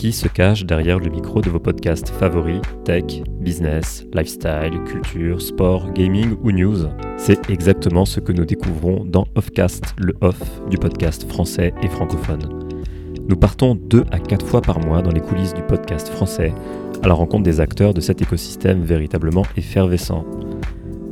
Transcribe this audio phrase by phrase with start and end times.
[0.00, 3.04] qui se cache derrière le micro de vos podcasts favoris tech,
[3.38, 6.86] business, lifestyle, culture, sport, gaming ou news.
[7.18, 10.40] C'est exactement ce que nous découvrons dans Offcast, le off
[10.70, 12.70] du podcast français et francophone.
[13.28, 16.54] Nous partons deux à quatre fois par mois dans les coulisses du podcast français
[17.02, 20.24] à la rencontre des acteurs de cet écosystème véritablement effervescent.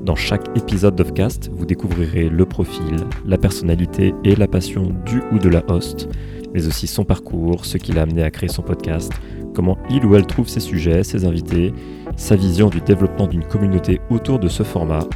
[0.02, 5.38] Dans chaque épisode d'Offcast, vous découvrirez le profil, la personnalité et la passion du ou
[5.38, 6.08] de la host
[6.54, 9.12] mais aussi son parcours, ce qui l'a amené à créer son podcast,
[9.54, 11.72] comment il ou elle trouve ses sujets, ses invités,
[12.16, 15.06] sa vision du développement d'une communauté autour de ce format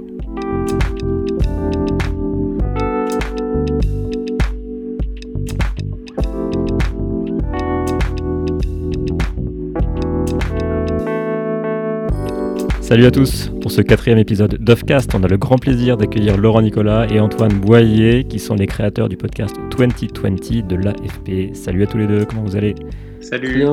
[12.84, 16.60] Salut à tous, pour ce quatrième épisode d'Offcast, on a le grand plaisir d'accueillir Laurent
[16.60, 21.54] Nicolas et Antoine Boyer qui sont les créateurs du podcast 2020 de l'AFP.
[21.54, 22.74] Salut à tous les deux, comment vous allez?
[23.22, 23.64] Salut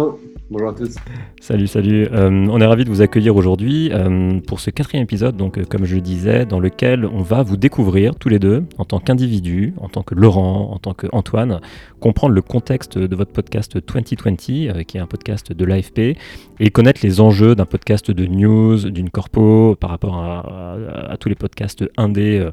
[0.52, 0.96] Bonjour à tous.
[1.40, 2.10] Salut, salut.
[2.12, 5.64] Euh, on est ravi de vous accueillir aujourd'hui euh, pour ce quatrième épisode, donc euh,
[5.64, 9.00] comme je le disais, dans lequel on va vous découvrir tous les deux en tant
[9.00, 11.62] qu'individu, en tant que Laurent, en tant qu'Antoine,
[12.02, 14.36] comprendre le contexte de votre podcast 2020,
[14.84, 16.18] qui est un podcast de l'AFP,
[16.60, 21.36] et connaître les enjeux d'un podcast de news, d'une corpo, par rapport à, tous les
[21.36, 22.46] podcasts indés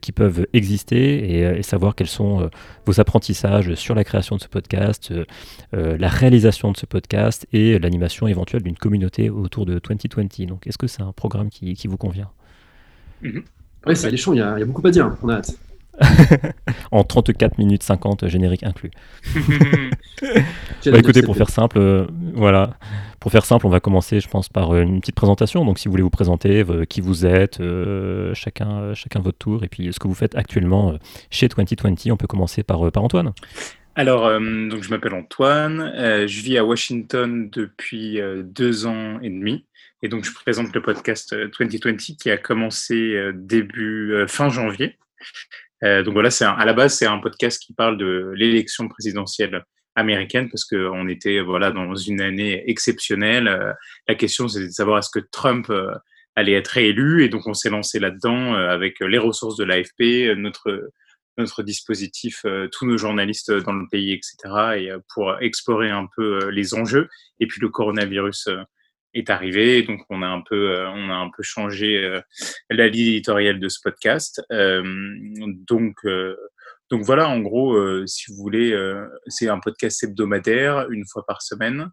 [0.00, 2.50] qui peuvent exister, et, et, savoir quels sont
[2.84, 5.12] vos apprentissages sur la création de ce podcast,
[5.72, 7.21] la réalisation de ce podcast
[7.52, 10.46] et l'animation éventuelle d'une communauté autour de 2020.
[10.46, 12.30] Donc, est-ce que c'est un programme qui, vous convient?
[13.22, 13.42] Mhm.
[13.86, 15.56] Oui, c'est alléchant, il y, a, il y a beaucoup à dire, on a hâte.
[16.90, 18.90] en 34 minutes 50, générique inclus.
[20.22, 22.70] bah, écoutez, pour faire simple, euh, voilà.
[23.20, 25.64] Pour faire simple, on va commencer, je pense, par euh, une petite présentation.
[25.64, 29.68] Donc, si vous voulez vous présenter, qui vous êtes, euh, chacun, chacun votre tour, et
[29.68, 30.94] puis ce que vous faites actuellement
[31.30, 33.32] chez 2020, on peut commencer par, par Antoine.
[33.94, 39.20] Alors, euh, donc je m'appelle Antoine, euh, je vis à Washington depuis euh, deux ans
[39.20, 39.66] et demi,
[40.00, 44.98] et donc je présente le podcast 2020 qui a commencé début fin janvier.
[45.82, 49.62] donc voilà, c'est à la base c'est un podcast qui parle de l'élection présidentielle
[49.94, 53.74] américaine parce qu'on était voilà dans une année exceptionnelle.
[54.08, 55.70] la question c'était de savoir est-ce que Trump
[56.34, 60.90] allait être réélu, et donc on s'est lancé là-dedans avec les ressources de l'AFP, notre
[61.38, 64.36] notre dispositif, euh, tous nos journalistes dans le pays, etc.,
[64.76, 67.08] et euh, pour explorer un peu euh, les enjeux.
[67.40, 68.48] Et puis le coronavirus
[69.14, 72.18] est arrivé, donc on a un peu, on a un peu changé
[72.70, 74.40] la ligne éditoriale de ce podcast.
[74.50, 75.96] donc,
[76.88, 78.74] donc voilà, en gros, si vous voulez,
[79.26, 81.90] c'est un podcast hebdomadaire, une fois par semaine.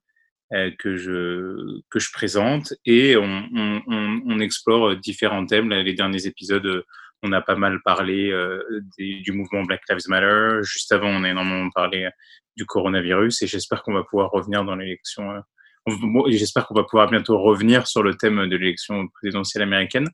[0.79, 5.69] que je que je présente et on, on, on, explore différents thèmes.
[5.72, 6.85] Les derniers épisodes
[7.24, 8.63] on a pas mal parlé euh,
[8.97, 10.59] du mouvement Black Lives Matter.
[10.63, 12.09] Juste avant, on a énormément parlé euh,
[12.56, 15.31] du coronavirus et j'espère qu'on va pouvoir revenir dans l'élection.
[15.31, 20.08] Euh, j'espère qu'on va pouvoir bientôt revenir sur le thème de l'élection présidentielle américaine.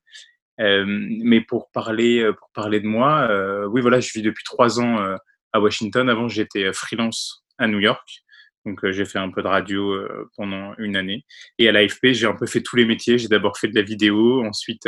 [0.57, 3.27] mais pour parler, pour parler de moi,
[3.67, 5.17] oui, voilà, je vis depuis trois ans
[5.51, 6.07] à Washington.
[6.07, 8.07] Avant, j'étais freelance à New York.
[8.65, 10.07] Donc, j'ai fait un peu de radio
[10.37, 11.25] pendant une année.
[11.57, 13.17] Et à l'AFP, j'ai un peu fait tous les métiers.
[13.17, 14.87] J'ai d'abord fait de la vidéo, ensuite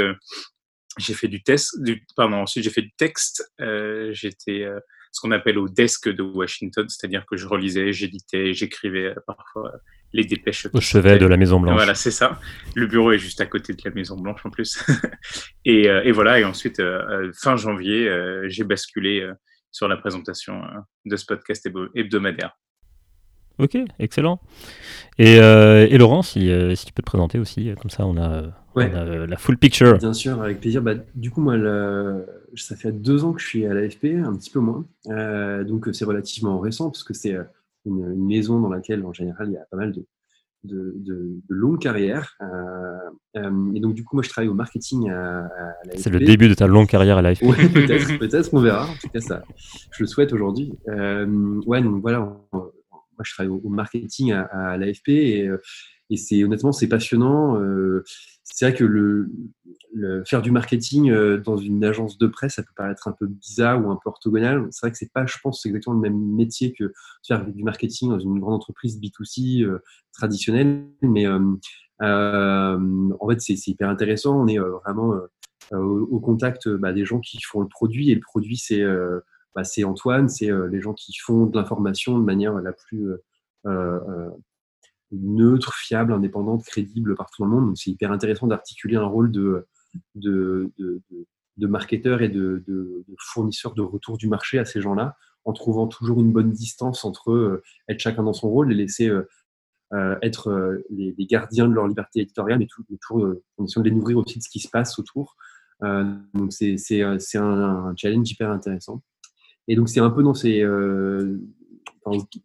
[0.98, 3.52] j'ai fait du test, du, pardon, ensuite j'ai fait du texte.
[3.62, 4.80] Euh, J'étais euh,
[5.12, 9.72] ce qu'on appelle au desk de Washington, c'est-à-dire que je relisais, j'éditais, j'écrivais euh, parfois
[10.14, 10.68] les dépêches.
[10.74, 11.76] Au chevet de la Maison Blanche.
[11.76, 12.40] Voilà, c'est ça.
[12.76, 14.84] Le bureau est juste à côté de la Maison Blanche en plus.
[15.66, 16.82] et, et, voilà, et ensuite,
[17.36, 18.10] fin janvier,
[18.46, 19.30] j'ai basculé
[19.70, 20.62] sur la présentation
[21.06, 22.58] de ce podcast hebdomadaire.
[23.60, 24.40] Ok, excellent.
[25.20, 28.44] Et, et Laurent, si, si, tu peux te présenter aussi, comme ça on a,
[28.78, 29.98] on a la full picture.
[29.98, 30.82] Bien sûr, avec plaisir.
[30.82, 31.56] Bah, du coup, moi,
[32.56, 34.86] ça fait deux ans que je suis à l'AFP, un petit peu moins.
[35.08, 37.36] Euh, donc c'est relativement récent, parce que c'est
[37.86, 40.06] une, une, maison dans laquelle, en général, il y a pas mal de,
[40.64, 42.38] de, de, longues carrières.
[43.36, 46.00] et donc, du coup, moi, je travaille au marketing à, à l'AFP.
[46.00, 47.44] C'est le début de ta longue carrière à l'AFP.
[47.44, 48.86] Ouais, peut-être, peut-être, on verra.
[48.86, 49.44] En tout cas, ça,
[49.92, 50.74] je le souhaite aujourd'hui.
[50.88, 52.38] ouais, donc voilà
[53.18, 55.62] moi, je travaille au, marketing à, l'AFP et, euh,
[56.10, 57.60] et c'est honnêtement c'est passionnant.
[57.60, 58.04] Euh,
[58.58, 59.30] c'est vrai que le,
[60.26, 61.14] faire du marketing
[61.44, 64.68] dans une agence de presse, ça peut paraître un peu bizarre ou un peu orthogonal.
[64.72, 66.92] C'est vrai que c'est pas, je pense, c'est exactement le même métier que
[67.28, 69.64] faire du marketing dans une grande entreprise B2C
[70.12, 70.88] traditionnelle.
[71.04, 71.60] Mais en
[73.30, 74.42] fait, c'est hyper intéressant.
[74.42, 75.14] On est vraiment
[75.72, 78.84] au, contact bah, des gens qui font le produit et le produit, c'est
[79.54, 83.08] bah, Antoine, c'est les gens qui font de l'information de manière la plus
[85.12, 87.66] neutre, fiable, indépendante, crédible partout dans le monde.
[87.68, 89.66] Donc c'est hyper intéressant d'articuler un rôle de,
[90.16, 95.16] de, de, marketeur et de, de, fournisseur de retour du marché à ces gens-là,
[95.46, 99.08] en trouvant toujours une bonne distance entre euh, être chacun dans son rôle et laisser
[99.10, 99.24] euh,
[99.94, 104.18] euh, être les, gardiens de leur liberté éditoriale, mais, toujours en essayant de les nourrir
[104.18, 105.38] aussi de ce qui se passe autour.
[105.82, 109.02] donc c'est un, un, challenge hyper intéressant.
[109.70, 110.66] Et donc c'est un peu dans ces,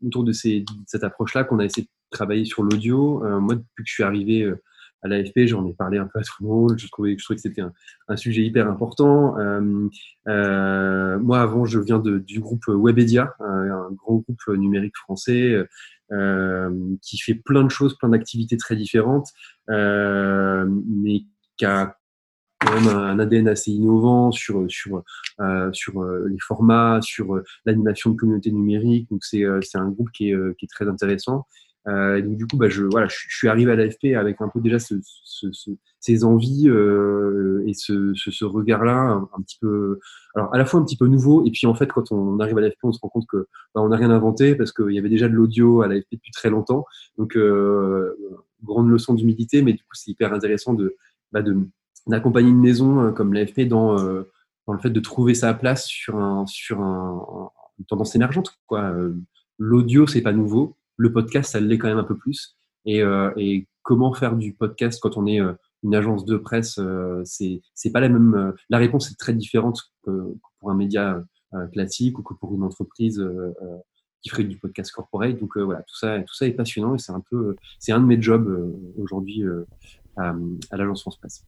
[0.02, 3.20] autour de cette approche-là qu'on a essayé de travailler sur l'audio.
[3.40, 4.52] moi, depuis que je suis arrivé
[5.02, 6.78] à l'AFP, j'en ai parlé un peu à tout le monde.
[6.78, 7.62] Je trouvais, que c'était
[8.08, 9.36] un, sujet hyper important.
[9.38, 9.88] Euh,
[10.28, 15.66] euh, moi, avant, je viens du groupe Webedia, un grand groupe numérique français
[16.12, 19.28] euh, qui fait plein de choses, plein d'activités très différentes,
[19.68, 21.24] mais
[21.56, 21.96] qui a
[22.60, 29.10] quand même un ADN assez innovant sur les formats, sur l'animation de communautés numériques.
[29.10, 31.44] Donc c'est un groupe qui est très intéressant.
[31.88, 34.60] Euh, donc du coup, bah, je, voilà, je, suis arrivé à l'AFP avec un peu
[34.60, 39.98] déjà ce, ce, ce, ces envies euh, et ce, ce regard-là un, petit peu,
[40.36, 42.56] alors à la fois un petit peu nouveau et puis en fait quand on arrive
[42.58, 44.98] à l'AFP, on se rend compte que bah, on n'a rien inventé parce qu'il y
[44.98, 46.84] avait déjà de l'audio à l'AFP depuis très longtemps.
[47.18, 48.16] Donc euh,
[48.62, 50.96] grande leçon d'humilité, mais du coup c'est hyper intéressant de
[51.32, 51.42] bah,
[52.06, 54.24] d'accompagner une maison euh, comme l'AFP dans euh,
[54.66, 58.58] dans le fait de trouver sa place sur un sur un, une tendance émergente.
[58.66, 58.82] Quoi.
[58.82, 59.14] Euh,
[59.58, 62.56] l'audio c'est pas nouveau le podcast, ça l'est quand même un peu plus.
[62.84, 63.30] Et, euh,
[63.82, 65.52] comment faire du podcast quand on est euh,
[65.82, 68.54] une agence de presse, euh, c'est pas la même.
[68.70, 71.22] la réponse est très différente pour un média
[71.72, 73.22] classique ou que pour une entreprise
[74.22, 75.38] qui ferait du podcast corporate.
[75.40, 78.06] Donc voilà, tout ça, tout ça est passionnant et c'est un peu, c'est un de
[78.06, 78.48] mes jobs
[78.96, 79.42] aujourd'hui
[80.16, 80.34] à,
[80.70, 81.44] à l'agence France Presse.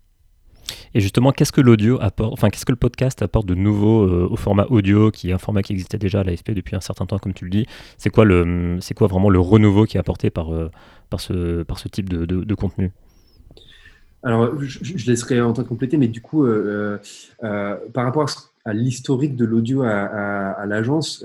[0.95, 4.29] Et justement, qu'est-ce que l'audio apporte, enfin, qu'est-ce que le podcast apporte de nouveau euh,
[4.31, 7.07] au format audio, qui est un format qui existait déjà à l'AFP depuis un certain
[7.07, 7.67] temps, comme tu le dis?
[7.99, 10.71] C'est quoi, le, c'est quoi vraiment le renouveau qui est apporté par, euh,
[11.11, 12.93] par, ce, par ce type de, de, contenu?
[14.23, 16.99] Alors, je, laisserai en train de compléter, mais du coup, euh,
[17.41, 18.29] par rapport
[18.65, 21.25] à, l'historique de l'audio à, à l'agence,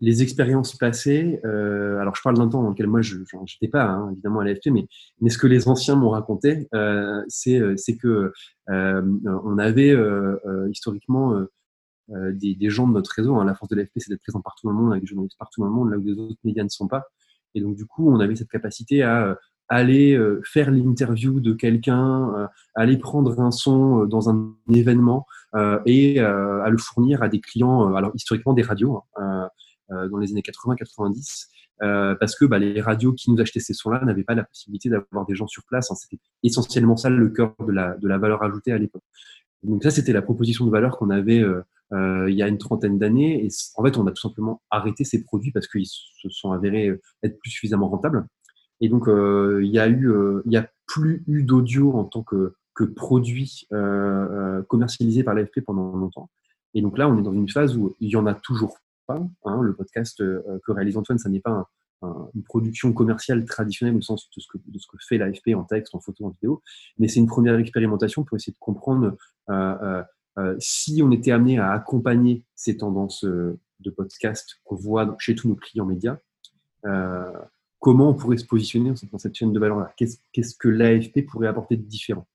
[0.00, 3.84] les expériences passées, euh, alors je parle d'un temps dans lequel moi je n'étais pas
[3.84, 4.86] hein, évidemment à l'AFP, mais,
[5.20, 8.32] mais ce que les anciens m'ont raconté, euh, c'est euh, que
[8.70, 9.02] euh,
[9.44, 11.34] on avait euh, euh, historiquement
[12.08, 13.36] des, des, gens de notre réseau.
[13.36, 15.38] Hein, la force de l'AFP, c'est d'être présent partout dans le monde, avec des journalistes
[15.38, 17.04] partout dans le monde, là où les autres médias ne sont pas.
[17.54, 19.36] Et donc du coup, on avait cette capacité à
[19.68, 25.26] aller faire l'interview de quelqu'un, aller prendre un son dans un événement
[25.86, 29.02] et à le fournir à des clients, alors historiquement des radios.
[29.16, 29.48] Hein,
[29.90, 31.48] dans les années 80-90,
[31.82, 34.90] euh, parce que bah, les radios qui nous achetaient ces sons-là n'avaient pas la possibilité
[34.90, 35.90] d'avoir des gens sur place.
[35.90, 35.94] Hein.
[35.94, 39.02] C'était essentiellement ça le cœur de la, de la valeur ajoutée à l'époque.
[39.62, 42.58] Donc ça, c'était la proposition de valeur qu'on avait euh, euh, il y a une
[42.58, 43.44] trentaine d'années.
[43.44, 46.98] Et en fait, on a tout simplement arrêté ces produits parce qu'ils se sont avérés
[47.22, 48.26] être plus suffisamment rentables.
[48.82, 50.12] Et donc, euh, il y a eu,
[50.46, 53.66] il a plus eu d'audio en tant que, que produit
[54.68, 56.30] commercialisé par l'AFP pendant longtemps.
[56.74, 58.78] Et donc là, on est dans une phase où il y en a toujours
[59.44, 61.68] Hein, le podcast euh, que réalise Antoine, ça n'est pas
[62.34, 66.24] une production commerciale traditionnelle au sens de ce que, fait l'AFP en texte, en photo,
[66.24, 66.62] en vidéo,
[66.98, 69.18] mais c'est une première expérimentation pour essayer de comprendre
[69.50, 70.02] euh,
[70.38, 75.46] euh, si on était amené à accompagner ces tendances de podcast qu'on voit chez tous
[75.46, 76.16] nos clients médias,
[77.80, 79.92] comment on pourrait se positionner dans cette chaîne de valeur-là?
[79.98, 82.26] Qu'est-ce que l'AFP pourrait apporter de différent?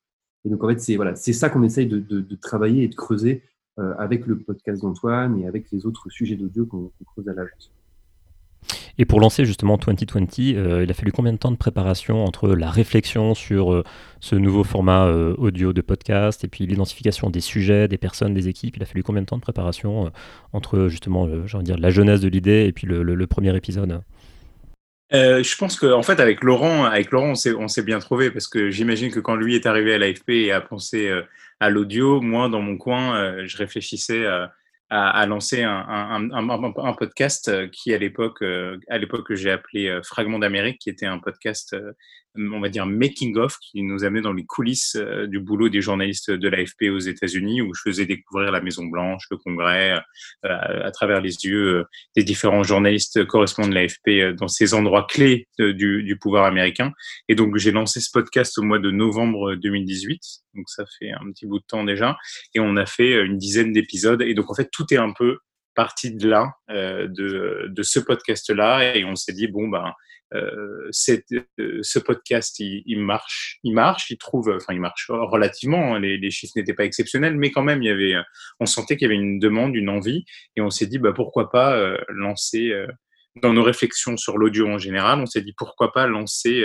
[0.46, 0.80] Et donc, en fait,
[1.16, 5.48] c'est ça qu'on essaye de, travailler et de creuser euh, avec le podcast d'Antoine et
[5.48, 7.72] avec les autres sujets d'audio qu'on creuse à l'agence.
[8.98, 12.50] Et pour lancer justement 2020, euh, il a fallu combien de temps de préparation entre
[12.50, 13.84] la réflexion sur euh,
[14.22, 18.78] ce nouveau format audio de podcast et puis l'identification des sujets, des personnes, des équipes?
[18.78, 20.12] Il a fallu combien de temps de préparation
[20.54, 21.28] entre justement,
[21.62, 24.02] dire, la jeunesse de l'idée et puis le premier épisode?
[25.14, 28.48] Euh, je pense qu'en en fait, avec Laurent, avec Laurent, on s'est bien trouvé parce
[28.48, 31.22] que j'imagine que quand lui est arrivé à l'AFP et a pensé euh,
[31.60, 34.52] à l'audio, moi, dans mon coin, euh, je réfléchissais à,
[34.90, 40.90] à, lancer un, podcast qui, à l'époque, à l'époque, que j'ai appelé Fragment d'Amérique, qui
[40.90, 41.76] était un podcast
[42.38, 46.32] on va dire, making-of qui nous amenait dans les coulisses euh, du boulot des journalistes
[46.32, 49.94] de l'AFP aux États-Unis, où je faisais découvrir la Maison-Blanche, le Congrès,
[50.46, 51.84] euh, à travers les yeux euh,
[52.16, 56.92] des différents journalistes correspondants de l'AFP dans ces endroits clés du, du, pouvoir américain.
[57.30, 60.22] Et donc, j'ai lancé ce podcast au mois de novembre 2018,
[60.56, 62.18] donc ça fait un petit bout de temps déjà,
[62.54, 64.22] et on a fait une dizaine d'épisodes.
[64.22, 65.38] Et donc, en fait, tout est un peu
[65.76, 69.94] parti de là, de, de ce podcast-là, et on s'est dit, bon, ben,
[70.34, 70.90] euh,
[71.60, 75.96] euh, ce podcast, il, marche, il marche, il trouve, enfin, il marche relativement.
[75.96, 78.16] Hein, les, chiffres n'étaient pas exceptionnels, mais quand même, il y avait,
[78.60, 81.52] on sentait qu'il y avait une demande, une envie, et on s'est dit, bah, pourquoi
[81.52, 82.74] pas euh, lancer.
[83.42, 86.64] dans nos réflexions sur l'audio en général, on s'est dit pourquoi pas lancer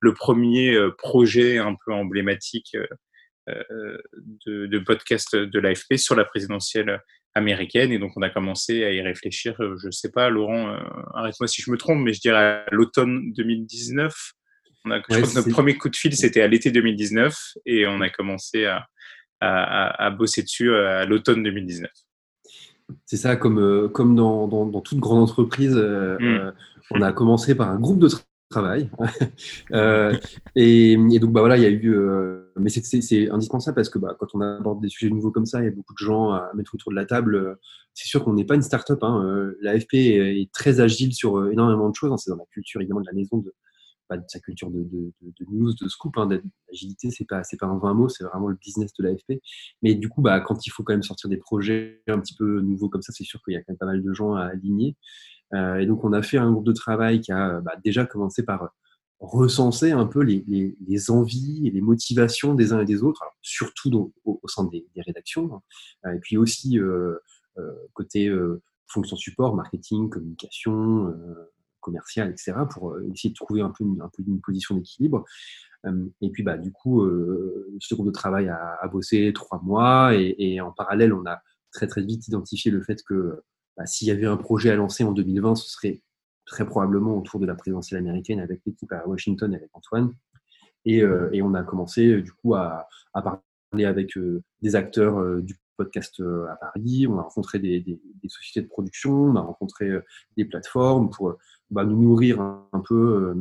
[0.00, 2.76] le premier projet un peu emblématique
[3.48, 7.00] de, de podcast de l'AFP sur la présidentielle
[7.34, 7.92] américaine.
[7.92, 9.54] Et donc, on a commencé à y réfléchir.
[9.60, 10.78] Euh, je ne sais pas, Laurent, euh,
[11.14, 14.14] arrête-moi si je me trompe, mais je dirais à l'automne 2019.
[14.84, 17.86] On a, je crois que notre premier coup de fil, c'était à l'été 2019 et
[17.86, 18.86] on a commencé à,
[19.40, 21.90] à, à bosser dessus euh, à l'automne 2019.
[23.06, 26.52] C'est ça, comme, comme dans, dans, toute grande entreprise, mmh.
[26.90, 28.08] on a commencé par un groupe de
[28.50, 28.90] travail.
[29.72, 30.16] euh,
[30.54, 31.94] et, donc, bah, voilà, il y a eu.
[31.94, 35.60] Euh, mais c'est indispensable parce que bah, quand on aborde des sujets nouveaux comme ça,
[35.60, 37.58] il y a beaucoup de gens à mettre autour de la table.
[37.94, 39.02] C'est sûr qu'on n'est pas une start-up.
[39.02, 39.24] Hein.
[39.24, 42.12] Euh, L'AFP est, très agile sur énormément de choses.
[42.12, 42.16] Hein.
[42.18, 43.54] C'est dans la culture, évidemment, de la maison, de,
[44.10, 44.84] bah, sa culture de,
[45.48, 46.18] news, de scoop.
[46.18, 46.28] Hein.
[46.68, 49.40] L'agilité, c'est pas, pas un 20 mots, c'est vraiment le business de l'AFP.
[49.82, 52.60] Mais du coup, bah, quand il faut quand même sortir des projets un petit peu
[52.60, 54.46] nouveaux comme ça, c'est sûr qu'il y a quand même pas mal de gens à
[54.46, 54.96] aligner.
[55.54, 58.44] Euh, et donc, on a fait un groupe de travail qui a bah, déjà commencé
[58.44, 58.72] par
[59.20, 63.22] recenser un peu les, les, les, envies et les motivations des uns et des autres,
[63.42, 65.62] surtout au, sein des, des rédactions,
[66.04, 66.12] hein.
[66.14, 67.18] et puis aussi euh,
[67.58, 73.70] euh, côté euh, fonction support, marketing, communication, euh, commercial, etc., pour essayer de trouver un
[73.70, 75.24] peu une, une position d'équilibre.
[76.20, 77.06] et puis, bah, du coup,
[77.78, 81.40] ce groupe de travail a, a bossé trois mois, et, et, en parallèle, on a
[81.72, 83.42] très très vite identifié le fait que
[83.80, 86.02] bah, s'il y avait un projet à lancer en 2020, ce serait
[86.44, 90.12] très probablement autour de la présidentielle américaine avec l'équipe à Washington avec Antoine.
[90.84, 95.18] Et, euh, et, on a commencé du coup à, à parler avec euh, des acteurs
[95.18, 97.06] euh, du podcast à Paris.
[97.08, 99.90] On a rencontré des, des, des, sociétés de production, on a rencontré
[100.36, 101.38] des plateformes pour
[101.70, 103.34] bah, nous nourrir un, peu,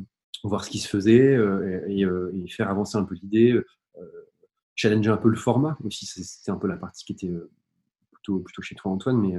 [0.45, 1.37] voir ce qui se faisait
[1.89, 3.59] et, et, faire avancer un peu l'idée,
[4.75, 6.05] challenger un peu le format aussi.
[6.05, 7.33] C'était un peu la partie qui était
[8.13, 9.35] plutôt, plutôt chez toi Antoine, mais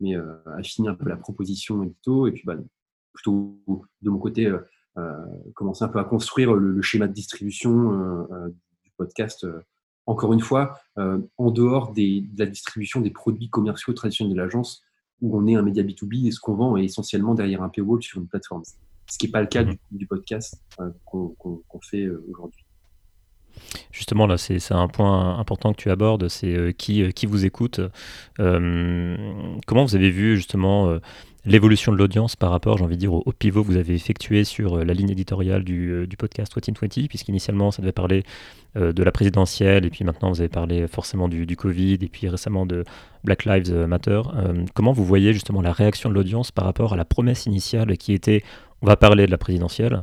[0.00, 2.56] mais euh, affiner un peu la proposition édito et puis bah,
[3.12, 3.58] plutôt
[4.02, 4.58] de mon côté euh,
[4.98, 5.24] euh,
[5.54, 8.26] commencer un peu à construire le, schéma de distribution
[8.84, 9.46] du podcast
[10.06, 14.82] encore une fois, en dehors des, de la distribution des produits commerciaux traditionnels de l'agence,
[15.20, 18.02] où on est un média B2B et ce qu'on vend est essentiellement derrière un paywall
[18.02, 18.62] sur une plateforme.
[19.10, 19.70] Ce qui n'est pas le cas mmh.
[19.70, 20.62] du, du podcast
[21.04, 22.63] qu'on fait aujourd'hui.
[23.92, 27.44] Justement, là, c'est un point important que tu abordes, c'est euh, qui, euh, qui vous
[27.44, 27.80] écoute.
[28.40, 29.16] Euh,
[29.66, 30.98] comment vous avez vu justement
[31.44, 34.44] l'évolution de l'audience par rapport, j'ai envie de dire, au, pivot que vous avez effectué
[34.44, 38.24] sur la ligne éditoriale du, du podcast 2020, puisqu'initialement, ça devait parler
[38.74, 42.28] de la présidentielle, et puis maintenant, vous avez parlé forcément du, du Covid, et puis
[42.28, 42.84] récemment de
[43.24, 44.22] Black Lives Matter.
[44.72, 48.14] comment vous voyez justement la réaction de l'audience par rapport à la promesse initiale qui
[48.14, 48.42] était,
[48.80, 50.02] on va parler de la présidentielle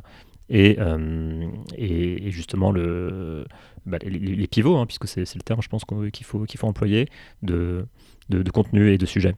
[0.52, 3.46] euh, et, et, justement le,
[3.86, 7.08] bah, les, pivots, hein, puisque c'est le terme, je pense qu'il faut, faut employer,
[7.42, 7.86] de,
[8.30, 9.36] de, de, contenu et de sujet.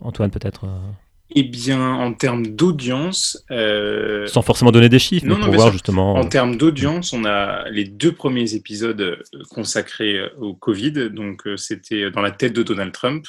[0.00, 0.90] Antoine, peut-être euh,
[1.34, 3.44] eh bien, en termes d'audience.
[3.50, 4.26] Euh...
[4.26, 6.14] Sans forcément donner des chiffres, mais pour voir justement.
[6.14, 11.10] En termes d'audience, on a les deux premiers épisodes euh, consacrés euh, au Covid.
[11.10, 13.26] Donc, euh, c'était dans la tête de Donald Trump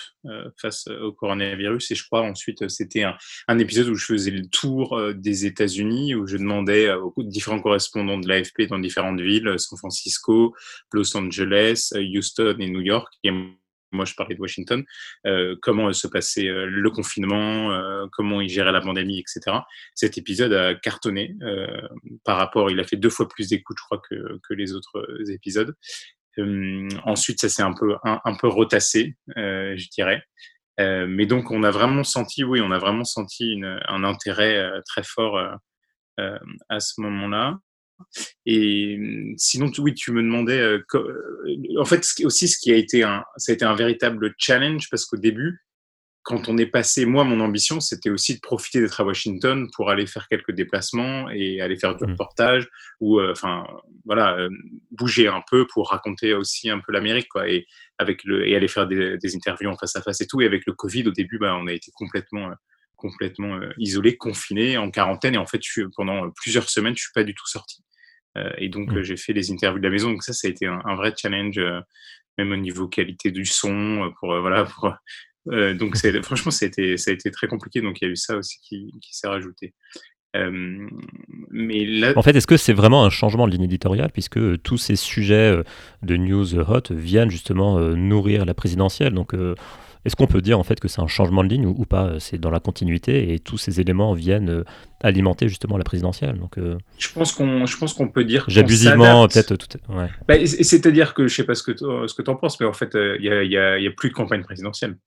[0.61, 1.91] face au coronavirus.
[1.91, 3.15] Et je crois ensuite, c'était un,
[3.47, 8.17] un, épisode où je faisais le tour des États-Unis, où je demandais aux différents correspondants
[8.17, 10.53] de l'AFP dans différentes villes, San Francisco,
[10.91, 13.07] Los Angeles, Houston et New York.
[13.23, 13.31] Et
[13.91, 14.83] moi je parlais de Washington,
[15.25, 19.57] euh, comment se passait euh, le confinement, euh, comment il gérait la pandémie, etc.
[19.95, 21.87] Cet épisode a cartonné euh,
[22.23, 25.07] par rapport, il a fait deux fois plus d'écoute, je crois, que, que les autres
[25.29, 25.75] épisodes.
[27.03, 30.23] ensuite, ça s'est un peu, un, un, peu retassé, je dirais.
[30.77, 35.03] mais donc, on a vraiment senti, oui, on a vraiment senti une, un intérêt très
[35.03, 35.37] fort
[36.17, 37.57] à ce moment-là.
[38.45, 40.59] Et mmh, sinon, oui, tu me demandais.
[40.59, 40.83] Euh,
[41.77, 45.05] en fait, aussi, ce qui a été un, ça a été un véritable challenge parce
[45.05, 45.59] qu'au début,
[46.23, 49.89] quand on est passé, moi, mon ambition, c'était aussi de profiter d'être à Washington pour
[49.89, 52.11] aller faire quelques déplacements et aller faire du mmh.
[52.11, 52.67] reportage
[52.99, 53.65] ou, euh, enfin,
[54.05, 54.49] voilà, euh,
[54.91, 57.65] bouger un peu pour raconter aussi un peu l'Amérique, quoi, et
[57.97, 60.41] avec le et aller faire des, des, interviews en face à face et tout.
[60.41, 62.51] Et avec le Covid, au début, bah, on a été complètement
[62.99, 65.35] complètement isolé, confiné, en quarantaine.
[65.35, 67.81] Et en fait, je, pendant plusieurs semaines, je suis pas du tout sorti.
[68.57, 69.01] Et donc, mmh.
[69.01, 70.11] j'ai fait les interviews de la maison.
[70.11, 71.59] Donc ça, ça a été un, vrai challenge,
[72.37, 74.93] même au niveau qualité du son, pour voilà, pour
[75.45, 77.81] donc franchement, ça a, été, ça a été très compliqué.
[77.81, 79.73] Donc il y a eu ça aussi qui, qui s'est rajouté.
[80.33, 82.13] mais là...
[82.15, 85.61] En fait, est-ce que c'est vraiment un changement de ligne éditoriale puisque tous ces sujets
[86.01, 89.13] de news hot viennent justement nourrir la présidentielle?
[89.13, 89.33] Donc
[90.05, 92.37] est-ce qu'on peut dire en fait que c'est un changement de ligne ou, pas C'est
[92.37, 94.63] dans la continuité et tous ces éléments viennent euh,
[95.01, 96.37] alimenter justement la présidentielle.
[96.37, 98.45] Donc, euh, je pense qu'on, je pense qu'on peut dire.
[98.47, 99.55] J'abusivement peut-être.
[99.57, 99.77] Tout...
[99.89, 100.07] Ouais.
[100.27, 102.95] Bah, c'est-à-dire que je sais pas ce que ce que en penses, mais en fait,
[102.95, 104.97] euh, il n'y a, y a, plus de campagne présidentielle.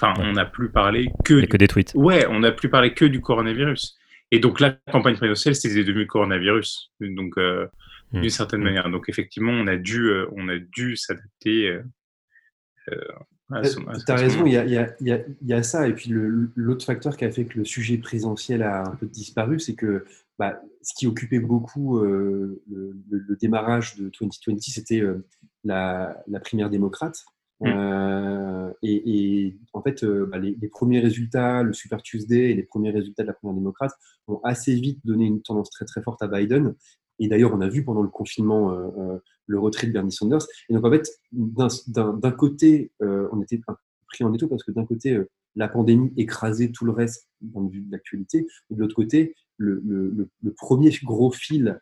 [0.00, 1.40] Enfin, on n'a plus parlé que.
[1.40, 1.46] Du...
[1.46, 1.92] que des tweets.
[1.94, 3.98] Ouais, on n'a plus parlé que du coronavirus.
[4.30, 6.92] Et donc la campagne présidentielle, c'était devenu coronavirus.
[7.00, 8.20] Donc hmm.
[8.20, 8.64] d'une certaine hmm.
[8.64, 8.90] manière.
[8.90, 11.78] Donc effectivement, on a dû, on a dû s'adapter.
[13.50, 15.86] Ah, tu as raison, il y a, y, a, y a, ça.
[15.86, 19.60] Et puis l'autre facteur qui a fait que le sujet présidentiel a un peu disparu,
[19.60, 20.04] c'est que
[20.38, 25.26] bah, ce qui occupait beaucoup euh, le, démarrage de 2020, c'était euh,
[25.62, 27.24] la, la, primaire démocrate.
[27.60, 27.66] Mmh.
[27.68, 32.90] Euh, et, en fait, bah, les, les, premiers résultats, le Super Tuesday et les premiers
[32.90, 33.92] résultats de la primaire démocrate
[34.26, 36.74] ont assez vite donné une tendance très très forte à Biden.
[37.18, 38.76] Et d'ailleurs, on a vu pendant le confinement
[39.46, 40.46] le retrait de Bernie Sanders.
[40.68, 43.60] Et donc, en fait, d'un côté, euh, on était
[44.08, 45.18] pris en étau parce que d'un côté,
[45.56, 48.46] la pandémie écrasait tout le reste dans vue de l'actualité.
[48.70, 51.80] Et de l'autre côté, le, le, le, premier gros fil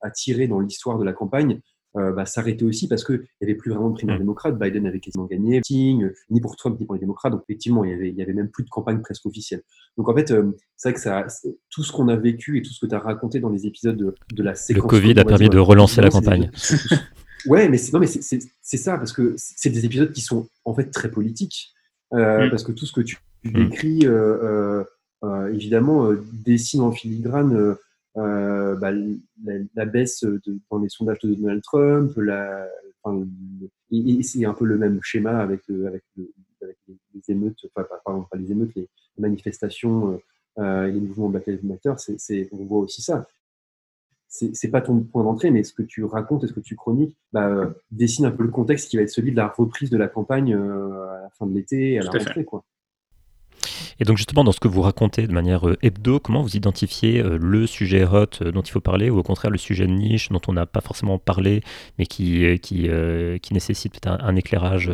[0.00, 1.60] à tirer dans l'histoire de la campagne,
[1.96, 4.20] euh, bah, s'arrêter aussi parce qu'il n'y avait plus vraiment de primaire mm.
[4.20, 4.56] démocrate.
[4.56, 7.32] Biden avait quasiment gagné, ni pour Trump ni pour les démocrates.
[7.32, 9.62] Donc effectivement, il y avait, il y avait même plus de campagne presque officielle.
[9.96, 11.26] Donc en fait, euh, c'est vrai que ça,
[11.68, 13.96] tout ce qu'on a vécu et tout ce que tu as raconté dans les épisodes
[13.96, 14.84] de, de la séquence.
[14.84, 16.52] Le Covid a permis de relancer la campagne.
[17.46, 20.74] ouais, mais c'est, non, mais c'est, ça parce que c'est des épisodes qui sont en
[20.74, 21.72] fait très politiques
[22.14, 22.50] euh, mm.
[22.50, 23.64] parce que tout ce que tu mm.
[23.64, 24.06] décris,
[25.52, 27.74] évidemment, dessine en filigrane
[28.20, 28.92] euh, bah,
[29.74, 30.24] la, baisse
[30.70, 32.66] dans les sondages de Donald Trump, la,
[33.02, 33.26] enfin,
[33.90, 36.04] et, c'est un peu le même schéma avec, avec,
[36.62, 40.18] avec les, émeutes, enfin, pardon, pas les émeutes, les, manifestations
[40.58, 43.26] euh, et les mouvements Black Lives Matter, c'est, on voit aussi ça.
[44.28, 46.76] C'est, c'est pas ton point d'entrée, mais ce que tu racontes et ce que tu
[46.76, 49.90] chroniques bah, euh, dessine un peu le contexte qui va être celui de la reprise
[49.90, 52.44] de la campagne euh, à la fin de l'été, à la rentrée.
[52.44, 52.64] Quoi.
[54.00, 57.20] Et donc justement, dans ce que vous racontez de manière euh, hebdo, comment vous identifiez
[57.20, 59.92] euh, le sujet hot euh, dont il faut parler, ou au contraire le sujet de
[59.92, 61.62] niche dont on n'a pas forcément parlé,
[61.98, 62.88] mais qui, qui,
[63.42, 64.90] qui nécessite peut-être un, éclairage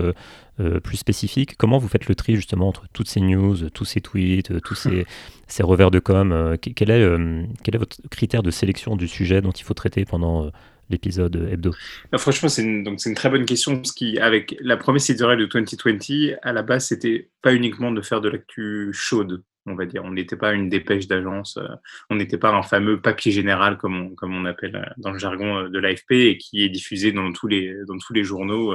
[0.83, 1.57] plus spécifique?
[1.57, 5.07] Comment vous faites le tri justement entre toutes ces news, tous ces tweets, tous ces,
[5.47, 7.17] ces revers de com quel est,
[7.63, 10.51] quel est votre critère de sélection du sujet dont il faut traiter pendant
[10.91, 11.73] l'épisode hebdo
[12.17, 16.37] Franchement, c'est une, donc une très bonne question parce qu'avec la promesse éditoriale de 2020,
[16.43, 20.05] à la base, c'était pas uniquement de faire de l'actu chaude, on va dire.
[20.05, 21.67] On n'était pas une dépêche d'agence, euh,
[22.11, 25.19] on n'était pas un fameux papier général comme on, comme on appelle euh, dans le
[25.19, 28.75] jargon euh, de l'AFP et qui est diffusé dans tous les, dans tous les journaux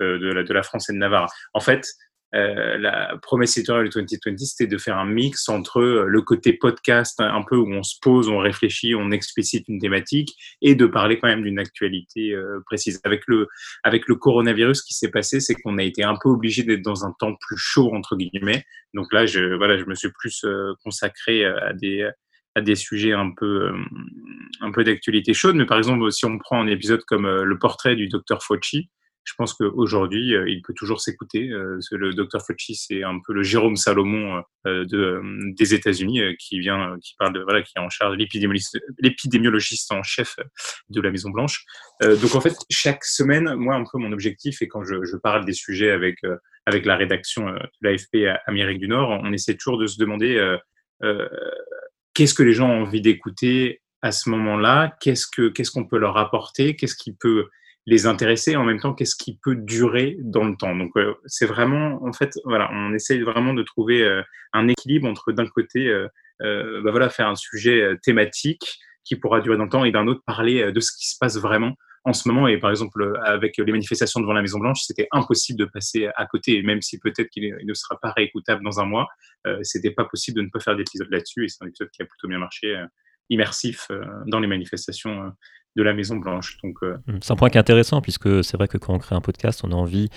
[0.00, 1.32] de, la, de la France et de Navarre.
[1.54, 1.86] En fait,
[2.34, 6.52] euh, la promesse éditoriale de 2020, c'était de faire un mix entre euh, le côté
[6.52, 10.86] podcast, un peu où on se pose, on réfléchit, on explicite une thématique, et de
[10.86, 13.00] parler quand même d'une actualité euh, précise.
[13.04, 13.48] Avec le,
[13.82, 16.82] avec le coronavirus, ce qui s'est passé, c'est qu'on a été un peu obligé d'être
[16.82, 18.64] dans un temps plus chaud, entre guillemets.
[18.92, 20.44] Donc là, je, voilà, je me suis plus
[20.84, 22.08] consacré à des,
[22.54, 23.72] à des sujets un peu,
[24.60, 25.56] un peu d'actualité chaude.
[25.56, 28.90] Mais par exemple, si on prend un épisode comme le portrait du docteur Fauci,
[29.24, 31.50] je pense qu'aujourd'hui, euh, il peut toujours s'écouter.
[31.50, 35.20] Euh, le docteur Fauci, c'est un peu le Jérôme Salomon euh, de,
[35.54, 40.36] des États-Unis qui vient, qui parle de, voilà, qui est en charge l'épidémiologiste en chef
[40.88, 41.64] de la Maison Blanche.
[42.00, 45.44] donc en fait, chaque semaine, moi, un peu mon objectif, et quand je, je parle
[45.44, 46.16] des sujets avec
[46.66, 50.56] avec la rédaction de l'AFP Amérique du Nord, on essaie toujours de se demander
[52.14, 55.98] qu'est-ce que les gens ont envie d'écouter à ce moment-là, qu'est-ce que qu'est-ce qu'on peut
[55.98, 57.48] leur apporter, qu'est-ce qui peut
[57.88, 60.76] les intéresser en même temps qu'est-ce qui peut durer dans le temps.
[60.76, 64.22] Donc euh, c'est vraiment en fait voilà, on essaye vraiment de trouver euh,
[64.52, 66.06] un équilibre entre d'un côté euh,
[66.82, 70.20] bah, voilà faire un sujet thématique qui pourra durer dans le temps et d'un autre
[70.26, 72.46] parler de ce qui se passe vraiment en ce moment.
[72.46, 76.26] Et par exemple, avec les manifestations devant la Maison Blanche, c'était impossible de passer à
[76.26, 79.08] côté, même si peut-être qu'il ne sera pas réécoutable dans un mois,
[79.62, 81.46] c'était pas possible de ne pas faire d'épisode là-dessus.
[81.46, 82.76] Et c'est un épisode qui a plutôt bien marché,
[83.30, 83.88] immersif
[84.26, 85.32] dans les manifestations
[85.82, 86.58] la Maison Blanche.
[86.62, 89.14] Donc, euh, C'est un point qui est intéressant puisque c'est vrai que quand on crée
[89.14, 90.08] un podcast, on a envie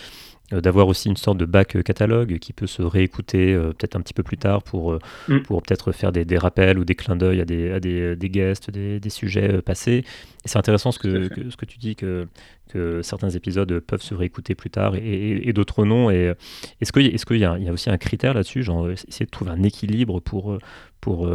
[0.51, 4.23] d'avoir aussi une sorte de back catalogue qui peut se réécouter peut-être un petit peu
[4.23, 5.39] plus tard pour, mm.
[5.43, 8.29] pour peut-être faire des, des, rappels ou des clins d'œil à des, à des, des
[8.29, 10.03] guests, des, des sujets passés.
[10.43, 12.27] Et c'est intéressant ce que, ce que tu dis que,
[12.69, 16.09] que certains épisodes peuvent se réécouter plus tard et, d'autres non.
[16.09, 16.33] Et
[16.79, 19.63] est-ce qu'il est y, y, a aussi un critère là-dessus, genre essayer de trouver un
[19.63, 20.57] équilibre pour,
[20.99, 21.29] pour,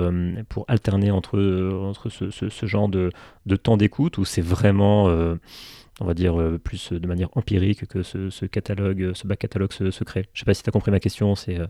[0.48, 1.38] pour alterner entre,
[1.82, 3.10] entre ce, ce, genre de,
[3.46, 5.08] de temps d'écoute ou c'est vraiment
[6.00, 10.28] on va dire, euh, plus de manière empirique que ce, catalogue, ce back catalogue secret.
[10.32, 11.66] Je ne sais pas si tu as compris ma question, c'est euh,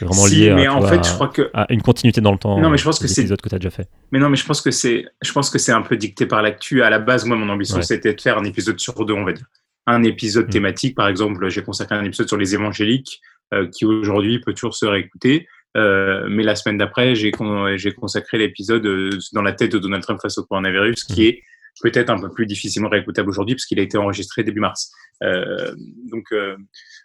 [0.00, 1.50] vraiment lié mais à, en fait, je crois que...
[1.68, 2.60] une continuité dans le temps.
[2.60, 3.88] Non, mais je pense que c'est que tu as déjà fait.
[4.12, 6.42] Mais non, mais je pense que c'est, je pense que c'est un peu dicté par
[6.42, 6.82] l'actu.
[6.82, 9.32] À la base, moi, mon ambition, c'était de faire un épisode sur deux, on va
[9.32, 9.46] dire.
[9.86, 10.50] Un épisode mm.
[10.50, 13.20] thématique, par exemple, j'ai consacré un épisode sur les évangéliques,
[13.54, 15.48] euh, qui aujourd'hui peut toujours se réécouter.
[15.74, 18.86] mais la semaine d'après, j'ai consacré l'épisode
[19.32, 21.24] dans la tête de Donald Trump face au coronavirus, qui mm.
[21.24, 21.42] est
[21.80, 24.92] peut-être un peu plus difficilement réécoutable aujourd'hui parce qu'il a été enregistré début mars.
[25.22, 25.74] Euh,
[26.10, 26.56] donc, euh,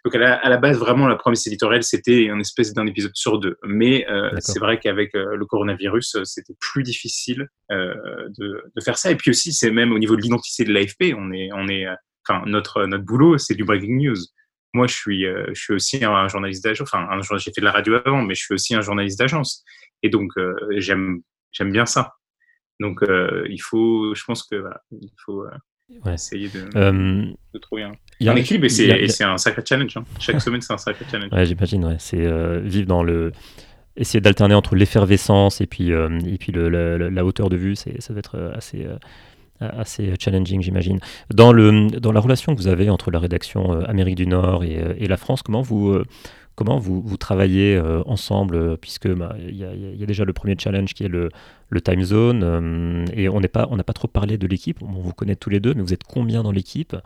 [0.04, 3.56] donc à la, base, vraiment, la promesse éditoriale, c'était un espèce d'un épisode sur deux.
[3.64, 9.10] Mais euh, c'est vrai qu'avec le coronavirus, c'était plus difficile de, de, faire ça.
[9.10, 11.86] Et puis aussi, c'est même au niveau de l'identité de l'AFP, on est, on est,
[12.28, 14.18] enfin, notre, notre boulot, c'est du breaking news.
[14.72, 16.88] Moi, je suis, je suis aussi un journaliste d'agence.
[16.92, 19.64] Enfin, j'ai fait de la radio avant, mais je suis aussi un journaliste d'agence.
[20.02, 20.32] Et donc,
[20.76, 21.20] j'aime,
[21.52, 22.14] j'aime bien ça.
[22.80, 24.56] Donc, euh, il faut, je pense que
[24.90, 27.92] il faut euh, essayer euh, de, trouver un,
[28.26, 29.96] un équilibre et c'est un sacré challenge.
[29.96, 30.04] Hein.
[30.18, 31.32] Chaque semaine, c'est un sacré challenge.
[31.32, 31.84] Ouais, j'imagine.
[31.84, 31.96] Ouais.
[31.98, 32.26] C'est
[32.60, 33.32] vivre dans le
[33.96, 38.18] essayer d'alterner entre l'effervescence et puis, et puis le, la hauteur de vue, ça va
[38.18, 38.88] être assez,
[39.60, 40.98] assez challenging, j'imagine.
[41.32, 44.96] Dans, le, dans la relation que vous avez entre la rédaction Amérique du Nord et,
[44.98, 45.96] et la France, comment vous,
[46.56, 50.94] Comment vous, travaillez euh, ensemble, euh, puisque bah, il y, a déjà le premier challenge
[50.94, 51.28] qui est le,
[51.68, 55.34] le time zone, euh, et on n'a pas trop parlé de l'équipe, on vous connaît
[55.34, 56.96] tous les deux, mais vous êtes combien dans l'équipe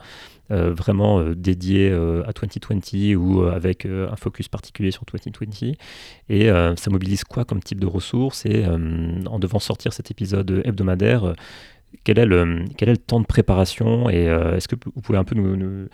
[0.51, 5.75] vraiment dédié à 2020 ou avec un focus particulier sur 2020
[6.31, 8.47] Et ça mobilise quoi comme type de ressources?
[8.47, 11.35] Et en devant sortir cet épisode hebdomadaire,
[12.05, 15.25] quel est, le, quel est le temps de préparation Et est-ce que vous pouvez un
[15.25, 15.89] peu nous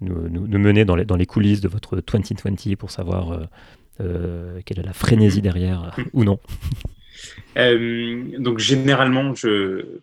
[0.00, 3.44] nous, nous, mener dans les, dans les, coulisses de votre 2020 pour savoir euh,
[4.00, 6.38] euh, quelle est la frénésie derrière euh, ou non?
[8.38, 10.00] Donc généralement, je,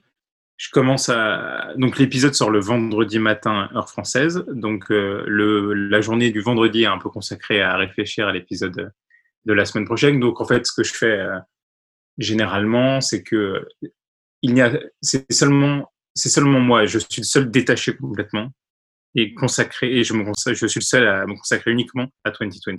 [0.58, 1.74] je commence à...
[1.78, 4.44] Donc l'épisode sort le vendredi matin, heure française.
[4.52, 8.92] Donc le, la journée du vendredi est un peu consacrée à réfléchir à l'épisode
[9.46, 10.20] de la semaine prochaine.
[10.20, 11.24] Donc en fait, ce que je fais
[12.18, 13.68] généralement, c'est que
[14.44, 16.86] il n'y a, c'est seulement, c'est seulement moi.
[16.86, 18.52] Je suis le seul détaché complètement
[19.16, 22.32] et consacré, et je, me consacre, je suis le seul à me consacrer uniquement à
[22.32, 22.76] 2020.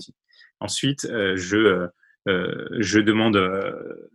[0.61, 1.87] Ensuite, euh, je, euh,
[2.29, 3.39] euh, je demande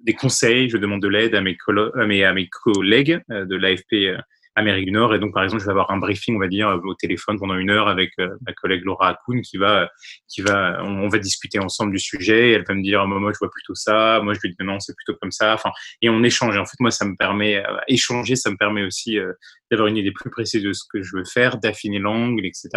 [0.03, 4.15] des conseils, je demande de l'aide à mes, à à mes collègues de l'AFP
[4.59, 5.13] Amérique du Nord.
[5.13, 7.55] Et donc, par exemple, je vais avoir un briefing, on va dire, au téléphone pendant
[7.55, 9.89] une heure avec euh, ma collègue Laura Akoun qui va,
[10.27, 12.51] qui va, on, va discuter ensemble du sujet.
[12.51, 14.19] Elle va me dire, moi, je vois plutôt ça.
[14.23, 15.53] Moi, je lui dis, non, c'est plutôt comme ça.
[15.53, 16.55] Enfin, et on échange.
[16.55, 19.33] Et en fait, moi, ça me permet, euh, échanger, ça me permet aussi euh,
[19.71, 22.69] d'avoir une idée plus précise de ce que je veux faire, d'affiner l'angle, etc.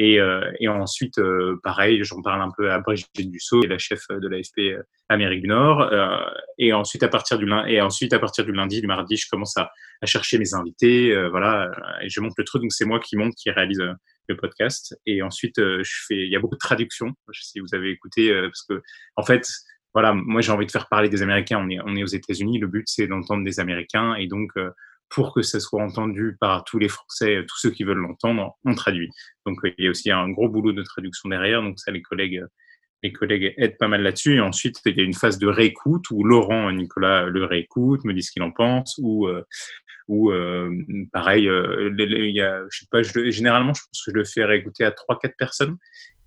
[0.00, 4.00] Et, euh, et ensuite, euh, pareil, j'en parle un peu à Brigitte Dussault, la chef
[4.08, 5.90] de l'AFP euh, Amérique du Nord.
[6.56, 9.26] et ensuite, à partir du lundi, et ensuite à partir du lundi, du mardi, je
[9.28, 11.70] commence à, à chercher mes invités, voilà,
[12.02, 12.62] et je monte le truc.
[12.62, 13.82] Donc c'est moi qui monte, qui réalise
[14.28, 14.94] le podcast.
[15.06, 17.14] Et ensuite, je fais, il y a beaucoup de traductions.
[17.32, 18.82] Je sais si vous avez écouté, parce que
[19.16, 19.48] en fait,
[19.94, 21.58] voilà, moi j'ai envie de faire parler des Américains.
[21.58, 22.58] On est, on est aux États-Unis.
[22.58, 24.50] Le but c'est d'entendre des Américains, et donc
[25.10, 28.74] pour que ça soit entendu par tous les Français, tous ceux qui veulent l'entendre, on
[28.74, 29.10] traduit.
[29.46, 32.44] Donc il y a aussi un gros boulot de traduction derrière, donc ça les collègues
[33.02, 34.36] les collègues aident pas mal là-dessus.
[34.36, 38.04] Et ensuite, il y a une phase de réécoute où Laurent et Nicolas le réécoutent,
[38.04, 39.44] me disent ce qu'ils en pensent, ou, euh,
[40.08, 40.70] ou euh,
[41.12, 44.44] pareil, euh, il y a, je sais pas, généralement, je pense que je le fais
[44.44, 45.76] réécouter à trois, quatre personnes.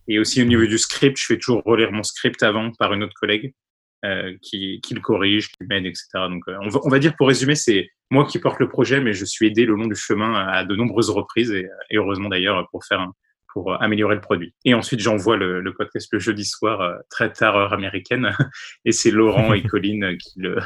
[0.07, 3.03] Et aussi au niveau du script, je fais toujours relire mon script avant par une
[3.03, 3.53] autre collègue
[4.03, 6.07] euh, qui, qui, le corrige, qui m'aide, etc.
[6.27, 8.99] Donc, euh, on, va, on, va, dire pour résumer, c'est moi qui porte le projet,
[8.99, 12.27] mais je suis aidé le long du chemin à de nombreuses reprises et, et heureusement
[12.27, 13.13] d'ailleurs pour faire un,
[13.53, 14.55] pour améliorer le produit.
[14.65, 18.35] Et ensuite, j'envoie le, le, podcast le jeudi soir, euh, très tard heure américaine,
[18.85, 20.57] et c'est Laurent et Colline qui le,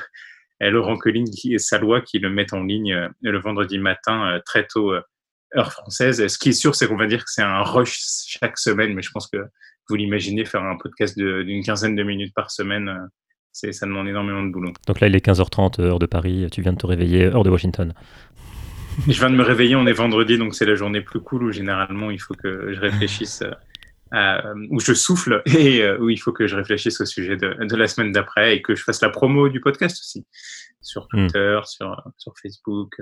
[0.62, 4.66] et Laurent Colline qui, et Salois qui le mettent en ligne le vendredi matin, très
[4.66, 4.94] tôt
[5.58, 6.26] heure française.
[6.26, 9.02] Ce qui est sûr, c'est qu'on va dire que c'est un rush chaque semaine, mais
[9.02, 9.46] je pense que
[9.90, 13.10] vous l'imaginez faire un podcast d'une quinzaine de minutes par semaine
[13.56, 14.74] ça demande énormément de boulot.
[14.86, 17.50] Donc là, il est 15h30, heure de Paris, tu viens de te réveiller, heure de
[17.50, 17.94] Washington.
[19.08, 21.52] Je viens de me réveiller, on est vendredi, donc c'est la journée plus cool où
[21.52, 23.44] généralement il faut que je réfléchisse,
[24.12, 27.76] à, où je souffle et euh, où il faut que je réfléchisse au sujet de,
[27.76, 30.26] la semaine d'après et que je fasse la promo du podcast aussi,
[30.82, 31.28] sur hmm.
[31.28, 33.02] Twitter, sur, sur Facebook.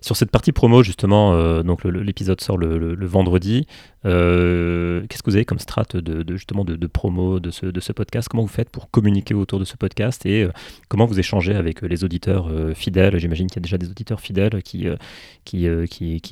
[0.00, 3.66] Sur cette partie promo, justement, euh, donc l'épisode sort le, vendredi.
[4.04, 8.28] Euh, qu'est-ce que vous avez comme strat de, justement de, promo de ce, podcast?
[8.28, 10.50] Comment vous faites pour communiquer autour de ce podcast et euh,
[10.88, 13.18] comment vous échangez avec les auditeurs fidèles?
[13.18, 14.88] J'imagine qu'il y a déjà des auditeurs fidèles qui,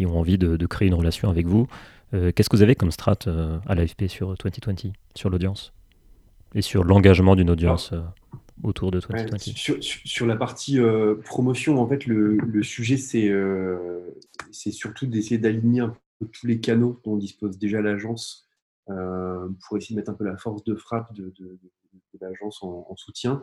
[0.07, 1.67] ont envie de, créer une relation avec vous.
[2.13, 3.19] Qu'est-ce que vous avez comme strat
[3.67, 5.73] à l'AFP sur 2020, sur l'audience?
[6.55, 7.95] Et sur l'engagement d'une audience
[8.63, 12.97] autour de toi sur, la partie euh, promotion, en fait, le, sujet,
[13.29, 14.01] euh,
[14.51, 18.49] c'est surtout d'essayer d'aligner un peu tous les canaux dont dispose déjà l'agence
[18.91, 21.33] euh, pour essayer de mettre un peu la force de frappe de,
[22.21, 23.43] l'agence en, soutien.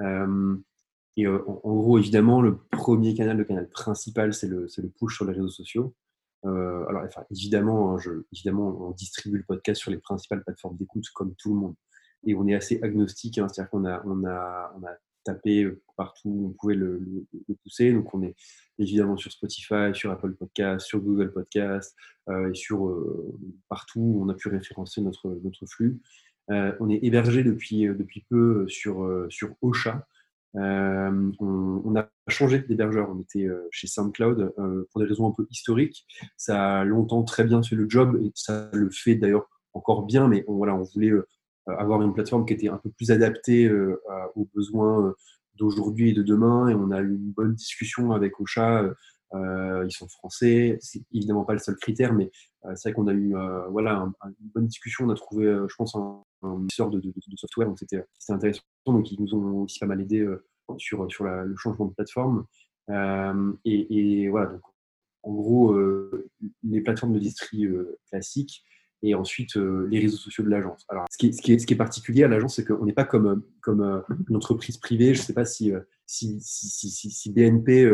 [0.00, 5.24] et en, gros, évidemment, le premier canal, le canal principal, c'est le, le, push sur
[5.26, 5.94] les réseaux sociaux.
[6.44, 11.34] alors, évidemment, hein, je, évidemment, on distribue le podcast sur les principales plateformes d'écoute comme
[11.34, 11.74] tout le monde
[12.26, 14.90] et on est assez agnostique, hein, c'est-à-dire qu'on a, on a, on a
[15.24, 17.00] tapé partout où on pouvait le,
[17.62, 17.92] pousser.
[17.92, 18.34] Donc, on est
[18.78, 21.96] évidemment sur Spotify, sur Apple Podcast, sur Google Podcast,
[22.28, 23.34] euh, et sur euh,
[23.68, 26.00] partout où on a pu référencer notre, notre flux.
[26.50, 30.06] Euh, on est hébergé depuis, depuis peu sur, sur Ocha.
[30.56, 33.10] On, a changé d'hébergeur.
[33.10, 34.54] On était chez SoundCloud
[34.92, 36.06] pour des raisons un peu historiques.
[36.36, 40.28] Ça a longtemps très bien fait le job et ça le fait d'ailleurs encore bien,
[40.28, 41.10] mais voilà, on voulait
[41.66, 44.00] avoir une plateforme qui était un peu plus adaptée euh,
[44.34, 45.12] aux besoins euh,
[45.54, 46.68] d'aujourd'hui et de demain.
[46.68, 48.84] Et on a eu une bonne discussion avec Ocha.
[49.32, 52.30] ils sont français, c'est évidemment pas le seul critère, mais
[52.74, 53.34] c'est vrai qu'on a eu
[53.70, 55.06] voilà, une bonne discussion.
[55.06, 58.62] On a trouvé, je pense, un, un de, software, donc c'était intéressant.
[58.86, 60.26] Donc ils nous ont aussi pas mal aidé
[60.78, 62.46] sur, sur le changement de plateforme.
[63.64, 64.62] et, voilà, donc
[65.22, 65.76] en gros,
[66.64, 67.68] les plateformes de distri
[68.08, 68.64] classiques
[69.04, 70.86] et ensuite euh, les réseaux sociaux de l'agence.
[70.88, 74.36] Alors, ce qui, est, particulier à l'agence, c'est qu'on n'est pas comme, comme euh, une
[74.36, 75.14] entreprise privée.
[75.14, 77.90] Je ne sais pas si, euh, si, BNP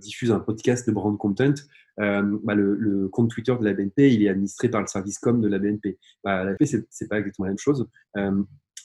[0.00, 1.54] diffuse un podcast de brand content.
[1.96, 5.48] Bah, le, compte Twitter de la BNP, il est administré par le service com de
[5.48, 5.98] la BNP.
[6.24, 7.86] Bah, la BNP, ce n'est pas exactement la même chose.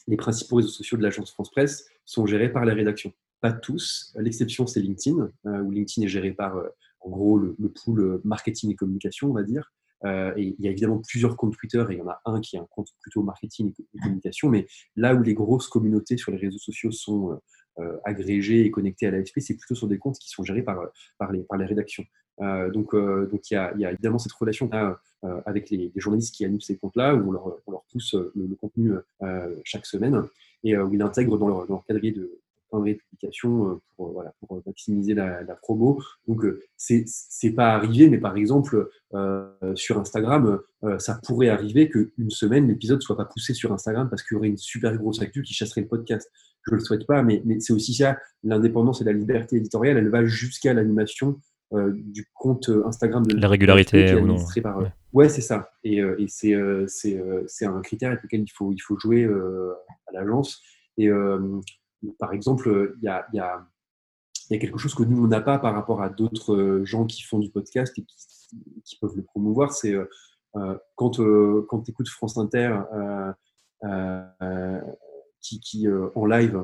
[0.07, 3.13] les principaux réseaux sociaux de l'agence France Presse sont gérés par les rédactions.
[3.41, 4.13] Pas tous.
[4.19, 6.61] L'exception, c'est LinkedIn, où LinkedIn est géré par,
[6.99, 9.71] en gros, le pool marketing et communication, on va dire.
[10.03, 12.55] Euh, il y a évidemment plusieurs comptes Twitter et il y en a un qui
[12.55, 14.49] est un compte plutôt marketing et communication.
[14.49, 17.35] Mais là où les grosses communautés sur les réseaux sociaux sont euh,
[17.79, 20.79] euh, agrégées et connectées à l'AFP, c'est plutôt sur des comptes qui sont gérés par,
[21.31, 22.05] les, par les rédactions.
[22.39, 24.69] donc, donc il, y a, il y a évidemment cette relation
[25.45, 28.93] avec les, journalistes qui animent ces comptes-là, où on leur, on leur pousse le, contenu
[29.65, 30.23] chaque semaine
[30.63, 32.39] et où ils intègrent dans leur, dans leur de,
[32.79, 36.01] de publication euh, pour, euh, voilà, pour euh, maximiser la, promo.
[36.27, 36.45] Donc,
[36.77, 37.05] c'est
[37.43, 38.89] n'est pas arrivé, mais par exemple,
[39.75, 40.59] sur Instagram,
[40.99, 44.37] ça pourrait arriver qu'une semaine, l'épisode ne soit pas poussé sur Instagram parce qu'il y
[44.37, 46.29] aurait une super grosse actu qui chasserait le podcast.
[46.67, 49.97] Je ne le souhaite pas, mais, mais c'est aussi ça, l'indépendance et la liberté éditoriale,
[49.97, 51.39] elle va jusqu'à l'animation
[51.71, 54.37] du compte Instagram de la régularité ou non.
[54.61, 54.79] Par,
[55.13, 55.71] ouais, c'est ça.
[55.83, 60.61] Et, et c'est un critère avec lequel il faut, il faut jouer à l'agence.
[60.97, 61.09] Et
[62.19, 63.67] par exemple, il y a,
[64.49, 67.39] quelque chose que nous, on n'a pas par rapport à d'autres euh, gens qui font
[67.39, 68.03] du podcast et
[68.83, 69.71] qui, peuvent le promouvoir.
[69.73, 70.05] C'est euh,
[70.55, 72.79] euh, quand, tu écoutes France Inter
[75.41, 76.63] qui, en live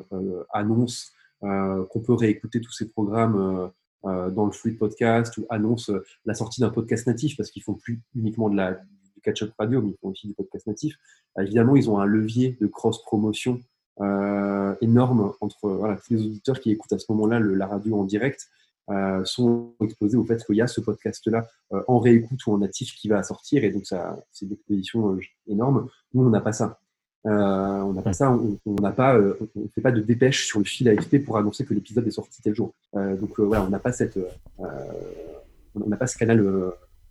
[0.54, 3.72] annonce qu'on peut réécouter tous ces programmes
[4.04, 5.92] dans le flux de podcast ou annonce
[6.26, 9.82] la sortie d'un podcast natif parce qu'ils font plus uniquement de la, du catch-up radio,
[9.82, 10.96] mais ils font aussi du podcast natif.
[11.40, 13.60] évidemment, ils ont un levier de cross-promotion
[14.00, 18.06] euh, énorme entre voilà, tous les auditeurs qui écoutent à ce moment-là la radio en
[18.06, 18.48] direct.
[18.90, 22.58] Euh, sont exposés au fait qu'il y a ce podcast-là euh, en réécoute ou en
[22.58, 25.88] natif qui va sortir, et donc ça, c'est une exposition énorme.
[26.14, 26.80] Nous, on n'a pas ça.
[27.24, 29.18] on n'a pas ça, on n'a pas,
[29.56, 32.42] on fait pas de dépêche sur le fil AFP pour annoncer que l'épisode est sorti
[32.42, 32.74] tel jour.
[32.94, 34.20] donc voilà, on n'a pas cette,
[34.58, 36.44] on n'a pas ce canal,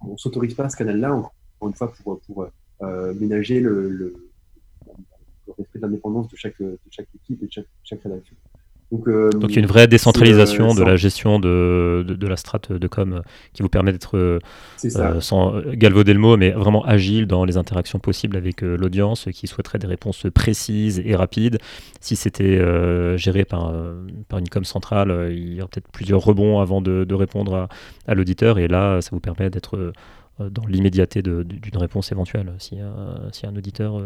[0.00, 2.48] on s'autorise pas à ce canal-là encore une fois pour, pour
[3.14, 4.29] ménager le le
[5.62, 8.36] respect de chaque, de chaque équipe et de chaque, rédaction.
[8.90, 12.26] Donc, euh, Donc, il y a une vraie décentralisation euh, de la gestion de, de,
[12.26, 14.40] la strate de com qui vous permet d'être, euh,
[15.20, 19.78] sans galvauder le mot, mais vraiment agile dans les interactions possibles avec l'audience qui souhaiterait
[19.78, 21.58] des réponses précises et rapides.
[22.00, 22.58] Si c'était
[23.16, 23.72] géré par,
[24.28, 27.68] par une com centrale, il y aurait peut-être plusieurs rebonds avant de, de répondre à,
[28.08, 28.58] à l'auditeur.
[28.58, 29.92] Et là, ça vous permet d'être
[30.40, 32.54] dans l'immédiateté d'une réponse éventuelle.
[32.58, 32.78] Si,
[33.30, 34.02] si un auditeur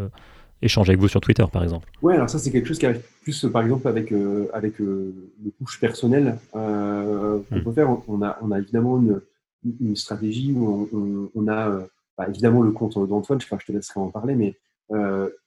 [0.65, 1.89] échanger avec vous sur Twitter, par exemple.
[2.03, 5.15] Oui, alors ça, c'est quelque chose qui arrive plus, par exemple, avec, euh, avec euh,
[5.45, 7.65] le push personnel euh, qu'on hmm.
[7.65, 7.97] peut faire.
[8.09, 9.21] On a, on a évidemment une,
[9.81, 14.01] une stratégie où on, on, a bah, évidemment le compte d'Antoine, je, je te laisserai
[14.01, 14.55] en parler, mais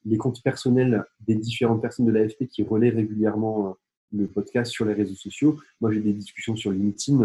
[0.05, 3.77] les comptes personnels des différentes personnes de l'AFP qui relaient régulièrement
[4.11, 5.57] le podcast sur les réseaux sociaux.
[5.79, 7.21] Moi, j'ai des discussions sur LinkedIn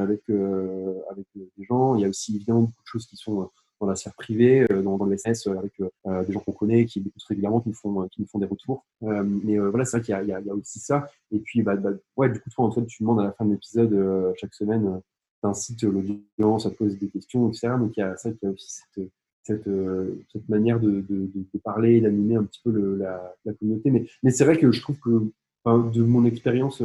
[0.00, 1.94] avec, avec des gens.
[1.94, 3.48] Il y a aussi évidemment beaucoup de choses qui sont
[3.86, 7.22] dans la sphère privée, dans, dans le SS, avec des gens qu'on connaît, qui écoutent
[7.28, 8.84] régulièrement, qui nous font, qui nous font des retours.
[9.00, 11.08] mais voilà, c'est vrai qu'il y, y, a aussi ça.
[11.30, 13.52] Et puis, bah, bah, ouais, du coup, toi, Antoine, tu demandes à la fin de
[13.52, 15.00] l'épisode, chaque semaine,
[15.42, 17.74] tu incites l'audience à poser des questions, etc.
[17.78, 19.10] Donc, il y a ça, il y a aussi cette
[19.42, 23.52] cette, euh, cette manière de, de, de parler d'animer un petit peu le, la, la,
[23.54, 23.90] communauté.
[23.90, 25.32] Mais, mais c'est vrai que je trouve que,
[25.64, 26.82] enfin, de mon expérience,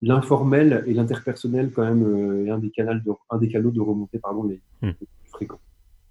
[0.00, 3.80] l'informel et l'interpersonnel, quand même, euh, est un des, canaux de, un des canaux de
[3.80, 4.92] remontée pardon, les, hmm.
[4.92, 5.60] plus fréquents.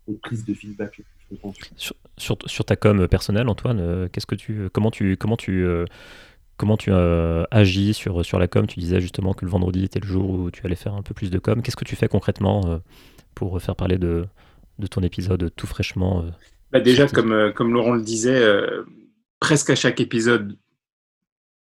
[0.09, 1.01] Les prises de feedback.
[1.77, 5.65] Sur, sur, sur ta com personnelle, Antoine, euh, qu'est-ce que tu, comment tu, comment tu,
[6.57, 8.67] comment tu agis sur, sur la com?
[8.67, 11.13] Tu disais justement que le vendredi était le jour où tu allais faire un peu
[11.13, 11.61] plus de com.
[11.61, 12.81] Qu'est-ce que tu fais concrètement
[13.35, 14.25] pour faire parler de,
[14.79, 16.29] de ton épisode tout fraîchement euh,
[16.71, 18.83] bah Déjà, comme, euh, comme Laurent le disait, euh,
[19.39, 20.57] presque à chaque épisode,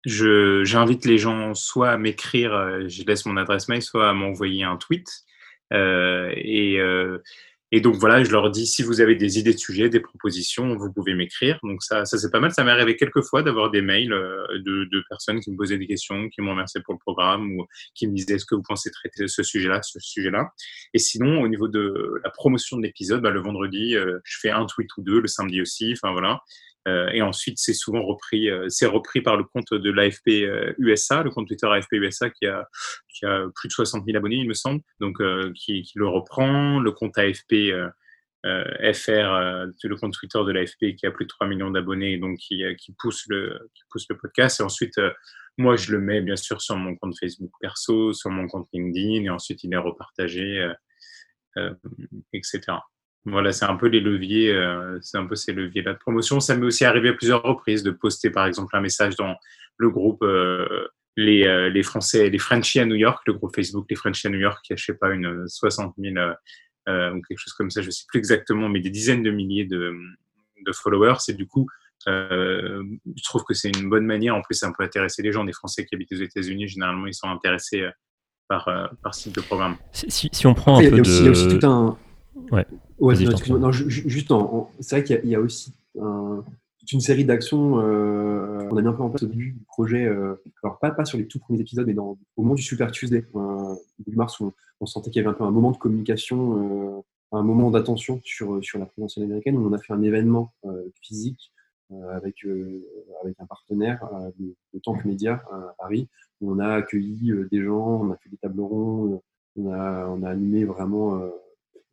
[0.06, 4.76] j'invite les gens soit à m'écrire, je laisse mon adresse mail, soit à m'envoyer un
[4.76, 5.06] tweet.
[5.72, 6.78] et,
[7.72, 10.76] et donc voilà, je leur dis si vous avez des idées de sujets, des propositions,
[10.76, 11.58] vous pouvez m'écrire.
[11.62, 12.50] Donc ça, ça c'est pas mal.
[12.50, 15.78] Ça m'est arrivé quelques fois d'avoir des mails euh, de, de, personnes qui me posaient
[15.78, 18.62] des questions, qui m'ont remercié pour le programme ou qui me disaient est-ce que vous
[18.62, 20.50] pensez traiter ce sujet-là, ce sujet-là?
[20.94, 24.50] Et sinon, au niveau de la promotion de l'épisode, bah, le vendredi, euh, je fais
[24.50, 25.92] un tweet ou deux, le samedi aussi.
[25.92, 26.40] Enfin voilà.
[26.88, 30.72] Euh, et ensuite, c'est souvent repris, euh, c'est repris par le compte de l'AFP euh,
[30.78, 32.66] USA, le compte Twitter AFP USA qui a,
[33.54, 35.18] plus de 60 000 abonnés, il me semble, donc
[35.54, 36.80] qui, le reprend.
[36.80, 37.70] Le compte AFP
[38.42, 42.64] FR, le compte Twitter de l'AFP qui a plus de 3 millions d'abonnés, donc qui
[42.98, 44.60] pousse le podcast.
[44.60, 44.98] Et ensuite,
[45.58, 49.24] moi, je le mets bien sûr sur mon compte Facebook perso, sur mon compte LinkedIn,
[49.24, 50.66] et ensuite il est repartagé,
[52.32, 52.78] etc.
[53.26, 56.40] Voilà, c'est un peu les leviers, euh, c'est un peu ces leviers-là de promotion.
[56.40, 59.36] Ça m'est aussi arrivé à plusieurs reprises de poster, par exemple, un message dans
[59.76, 63.86] le groupe euh, les, euh, les Français, les Frenchies à New York, le groupe Facebook
[63.90, 66.14] Les Frenchies à New York, qui a, je sais pas, une 60 000
[66.88, 69.94] ou quelque chose comme ça, je sais plus exactement, mais des dizaines de milliers de,
[70.66, 71.18] de followers.
[71.28, 71.68] Et du coup,
[72.06, 74.34] je trouve que c'est une bonne manière.
[74.34, 76.66] En plus, ça peut intéresser les gens, des Français qui habitent aux États-Unis.
[76.68, 77.88] Généralement, ils sont intéressés
[78.48, 78.64] par,
[79.02, 79.76] par ce type de programme.
[79.92, 81.08] Si, si on prend un peu de...
[81.08, 81.96] il y a aussi tout un...
[82.50, 82.66] Ouais.
[83.00, 83.14] Ouais,
[83.48, 84.32] non, juste,
[84.80, 88.92] c'est vrai qu'il y, a aussi toute une série d'actions euh, qu'on a mis un
[88.92, 90.06] peu en place au début du projet.
[90.06, 92.90] Euh, alors, pas, pas sur les tout premiers épisodes, mais dans, au moment du Super
[92.90, 95.76] Tuesday, euh, début mars, où on, sentait qu'il y avait un peu un moment de
[95.76, 97.00] communication, euh,
[97.32, 100.52] un moment d'attention sur, sur la présidentielle américaine, où on a fait un événement
[101.00, 101.52] physique
[102.12, 102.44] avec,
[103.22, 104.04] avec un partenaire
[104.38, 106.08] de, de Tank Media à Paris,
[106.40, 109.20] où on a accueilli des gens, on a fait des tables rondes,
[109.56, 111.20] on a, on a animé vraiment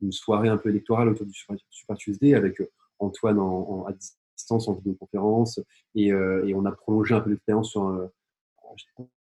[0.01, 1.33] une soirée un peu électorale autour du
[1.69, 3.39] Super, Tuesday avec euh, Antoine
[3.87, 3.93] à
[4.35, 5.59] distance en vidéoconférence
[5.95, 8.07] et, euh, et on a prolongé un peu l'expérience euh,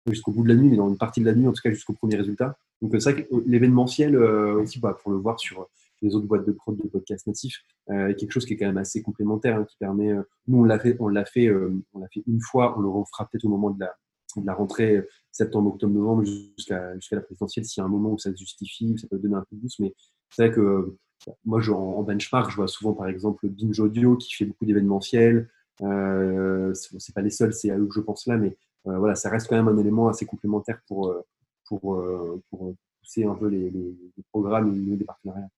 [0.06, 1.70] jusqu'au bout de la nuit, mais dans une partie de la nuit, en tout cas
[1.70, 2.56] jusqu'au premier résultat.
[2.80, 5.68] Donc c'est vrai que l'événementiel aussi, bah, pour le voir sur
[6.00, 8.78] les autres boîtes de prod de podcast natifs, euh, quelque chose qui est quand même
[8.78, 10.12] assez complémentaire, hein, qui permet.
[10.48, 11.48] nous, on l'a fait, on l'a fait,
[11.92, 13.94] on l'a fait une fois, on le refera peut-être au moment de la,
[14.36, 17.64] de la rentrée septembre, octobre, novembre jusqu'à jusqu'à la présidentielle.
[17.64, 19.60] S'il y a un moment où ça se justifie, ça peut donner un peu de
[19.60, 19.94] boost, mais
[20.32, 20.96] c'est vrai que
[21.44, 25.48] moi, en, benchmark, je vois souvent par exemple Binge Audio qui fait beaucoup d'événementiels.
[25.82, 29.14] Euh, c'est pas les seuls, c'est à eux que je pense là, mais euh, voilà,
[29.14, 31.24] ça reste quand même un élément assez complémentaire pour, euh,
[31.66, 33.94] pour, euh, pour, pousser un peu les, les,
[34.30, 35.48] programmes et les partenariats.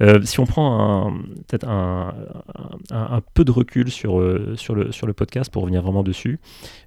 [0.00, 1.12] Euh, si on prend
[1.46, 2.12] peut-être un,
[3.34, 6.40] peu de recul sur, euh, sur, le, podcast pour revenir vraiment dessus,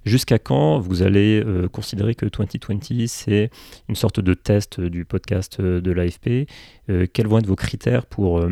[0.04, 3.50] jusqu'à quand vous allez euh, considérer que 2020 c'est
[3.88, 6.48] une sorte de test du podcast de l'AFP
[7.12, 8.42] Quels vont être vos critères pour,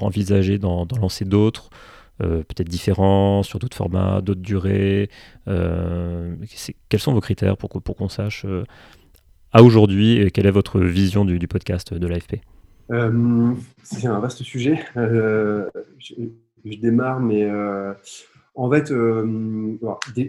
[0.00, 1.70] envisager d'en lancer d'autres
[2.18, 5.10] peut-être différents, sur d'autres formats, d'autres durées?
[5.46, 8.46] Quels sont vos critères pour qu'on sache
[9.52, 12.40] à aujourd'hui Quelle est votre vision du, podcast de l'AFP
[12.90, 14.84] euh, C'est un vaste sujet.
[14.96, 16.14] Euh, je,
[16.80, 17.94] démarre, mais euh,
[18.54, 18.92] en fait,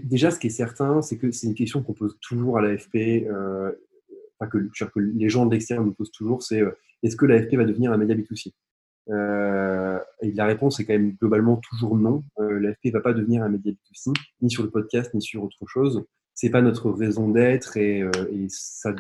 [0.04, 3.28] déjà, ce qui est certain, c'est que c'est une question qu'on pose toujours à l'AFP,
[4.40, 6.64] enfin, que, que, les gens de l'extérieur nous posent toujours, c'est
[7.04, 8.52] est-ce que l'AFP va devenir un média B2C
[10.22, 12.24] et la réponse est quand même globalement toujours non.
[12.38, 15.66] L'AFP ne va pas devenir un média B2C, ni sur le podcast, ni sur autre
[15.66, 16.06] chose
[16.40, 18.96] c'est pas notre raison d'être et, euh, et ça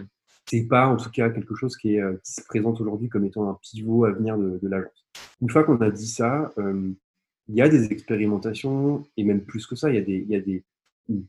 [0.45, 3.57] c'est pas en tout cas quelque chose euh, qui se présente aujourd'hui comme étant un
[3.61, 5.07] pivot à venir de, de l'agence.
[5.41, 6.91] Une fois qu'on a dit ça, euh,
[7.47, 10.35] il y a des expérimentations et même plus que ça, il y a des, y
[10.35, 10.65] a des
[11.07, 11.25] une,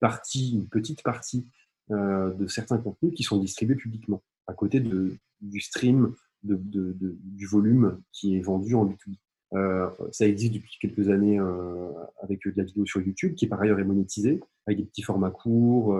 [0.00, 1.46] partie, une petite partie
[1.88, 6.58] de certains contenus qui sont distribués publiquement à côté de, du stream, de,
[7.00, 9.16] du volume qui est vendu en B2B.
[9.56, 11.90] Euh, ça existe depuis quelques années euh,
[12.22, 14.40] avec de la vidéo sur YouTube, qui par ailleurs est monétisée.
[14.66, 15.96] avec des petits formats courts,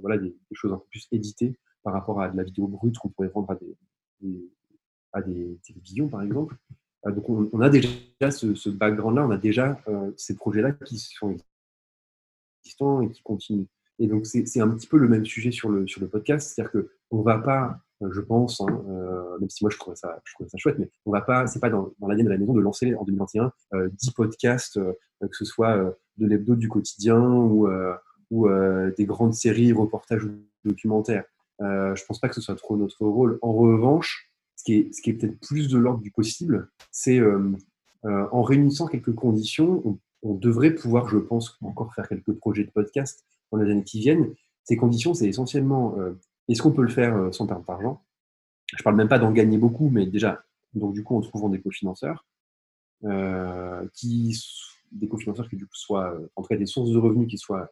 [0.00, 3.08] voilà, des, choses un peu plus éditées par rapport à de la vidéo brute qu'on
[3.08, 4.50] pourrait vendre à des,
[5.12, 6.56] à des télévisions, par exemple.
[7.06, 7.88] donc, on, a déjà
[8.30, 9.80] ce, background-là, on a déjà
[10.16, 11.36] ces projets-là qui sont
[12.62, 13.66] existants et qui continuent.
[13.98, 16.72] Et donc, c'est un petit peu le même sujet sur le, sur le podcast, c'est-à-dire
[16.72, 20.20] qu'on ne va pas euh, je pense, hein, euh, même si moi je trouve ça,
[20.24, 22.52] je ça chouette, mais on va pas, c'est pas dans, dans l'année de la maison
[22.52, 25.76] de lancer en 2021 euh, 10 podcasts, euh, que ce soit
[26.16, 27.68] de l'hebdo du quotidien ou,
[28.96, 30.30] des grandes séries, reportages ou
[30.64, 31.24] documentaires.
[31.60, 33.38] je pense pas que ce soit trop notre rôle.
[33.42, 37.20] En revanche, ce qui est, ce qui est peut-être plus de l'ordre du possible, c'est
[38.04, 42.70] en réunissant quelques conditions, on, on, devrait pouvoir, je pense, encore faire quelques projets de
[42.70, 44.32] podcast dans les années qui viennent.
[44.62, 45.96] Ces conditions, c'est essentiellement
[46.48, 48.02] est-ce qu'on peut le faire euh, sans perdre d'argent?
[48.72, 50.42] Je ne parle même pas d'en gagner beaucoup, mais déjà,
[50.74, 52.26] donc du coup, en trouvant des cofinanceurs,
[53.04, 54.36] euh, qui,
[54.92, 57.38] des cofinanceurs qui du coup soient, euh, en tout cas des sources de revenus qui
[57.38, 57.70] soient,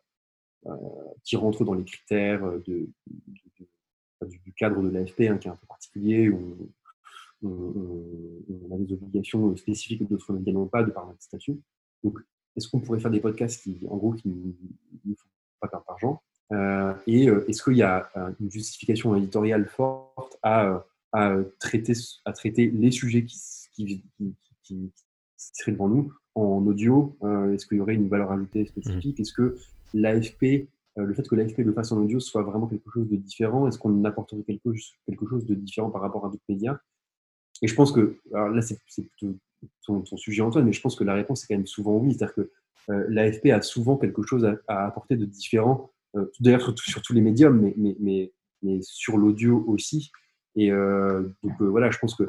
[1.23, 2.93] qui rentrent dans les critères du,
[4.57, 6.73] cadre de l'AFP, hein, qui est un peu particulier, où
[7.45, 11.61] on, a des obligations spécifiques que d'autres ne gagnent pas de par notre statut.
[12.03, 12.19] Donc,
[12.57, 15.29] est-ce qu'on pourrait faire des podcasts qui, en gros, qui ne font
[15.61, 16.21] pas perdre d'argent?
[16.53, 20.85] Et euh, est-ce qu'il y a euh, une justification éditoriale forte à,
[21.59, 21.95] traiter,
[22.25, 23.39] à traiter les sujets qui,
[23.75, 24.05] qui,
[24.63, 24.93] qui,
[25.37, 27.17] seraient devant nous en audio?
[27.53, 29.19] Est-ce qu'il y aurait une valeur ajoutée spécifique?
[29.19, 29.23] Mmh.
[29.23, 29.57] Est-ce que
[29.95, 33.67] l'AFP, le fait que l'AFP le fasse en audio soit vraiment quelque chose de différent?
[33.67, 34.69] Est-ce qu'on apporterait quelque,
[35.07, 36.79] quelque chose de différent par rapport à d'autres médias?
[37.63, 39.39] Et je pense que, alors là c'est plutôt
[39.87, 42.15] ton, sujet Antoine, mais je pense que la réponse est quand même souvent oui.
[42.15, 42.51] C'est-à-dire que
[42.89, 45.96] l'AFP a souvent quelque chose à, à apporter de différent euh,
[46.41, 50.11] d'ailleurs sur, tous les médiums, mais, mais, mais, mais sur l'audio aussi.
[50.55, 52.25] Et euh, donc euh, voilà, je pense que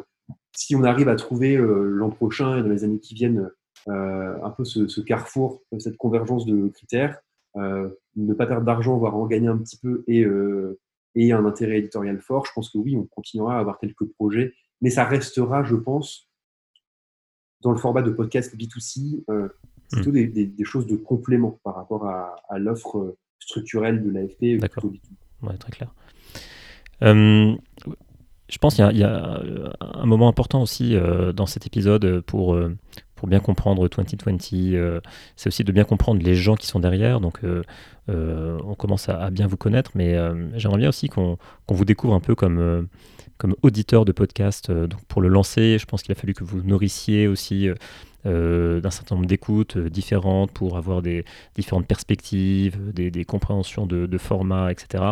[0.56, 3.50] si on arrive à trouver l'an prochain et dans les années qui viennent
[3.88, 7.22] un peu ce, carrefour, cette convergence de critères,
[7.56, 10.26] ne pas perdre d'argent, voire en gagner un petit peu et,
[11.16, 14.54] et un intérêt éditorial fort, je pense que oui, on continuera à avoir quelques projets,
[14.82, 16.28] mais ça restera, je pense,
[17.62, 19.24] dans le format de podcast B2C,
[19.92, 20.32] plutôt mmh.
[20.32, 24.60] des, choses de complément par rapport à, à l'offre structurelle de l'AFP.
[24.60, 24.86] D'accord.
[25.42, 25.94] Ouais, très clair.
[27.04, 27.56] Euh,
[28.50, 32.58] je pense qu'il y, a euh, un moment important aussi euh, dans cet épisode pour,
[33.16, 35.02] pour bien comprendre 2020.
[35.36, 37.20] c'est aussi de bien comprendre les gens qui sont derrière.
[37.20, 37.42] Donc,
[38.08, 40.16] on commence à, bien vous connaître, mais
[40.56, 42.88] j'aimerais bien aussi qu'on vous découvre un peu comme,
[43.38, 44.72] comme auditeur de podcast.
[44.72, 47.70] donc, pour le lancer, je pense qu'il a fallu que vous nourrissiez aussi
[48.28, 51.24] euh, d'un certain nombre d'écoutes euh, différentes pour avoir des
[51.56, 55.04] différentes perspectives, des, compréhensions de, formats, etc.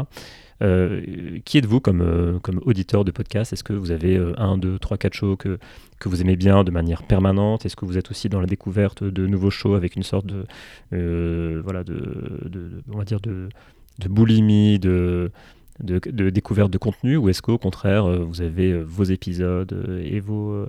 [0.61, 3.53] Euh, qui êtes-vous comme, comme auditeur de podcast?
[3.53, 5.59] Est-ce que vous avez un, deux, trois, quatre shows que,
[5.99, 7.65] que vous aimez bien de manière permanente?
[7.65, 11.61] Est-ce que vous êtes aussi dans la découverte de nouveaux shows avec une sorte de,
[11.63, 13.47] voilà, de, on va dire de,
[13.99, 15.31] de boulimie, de,
[15.81, 17.15] de, de, découverte de contenu?
[17.15, 20.67] Ou est-ce qu'au contraire vous avez vos épisodes et vos,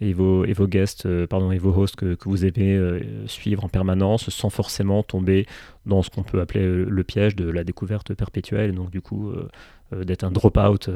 [0.00, 3.00] et vos, et vos guests, euh, pardon, et vos hosts que, que vous aimez euh,
[3.26, 5.46] suivre en permanence sans forcément tomber
[5.86, 9.32] dans ce qu'on peut appeler euh, le piège de la découverte perpétuelle, donc du coup
[9.90, 10.90] d'être un drop-out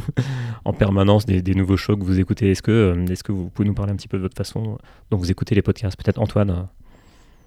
[0.64, 2.50] en permanence des, des, nouveaux shows que vous écoutez.
[2.50, 4.78] Est-ce que, est que vous pouvez nous parler un petit peu de votre façon
[5.10, 5.96] dont vous écoutez les podcasts?
[5.96, 6.68] Peut-être Antoine.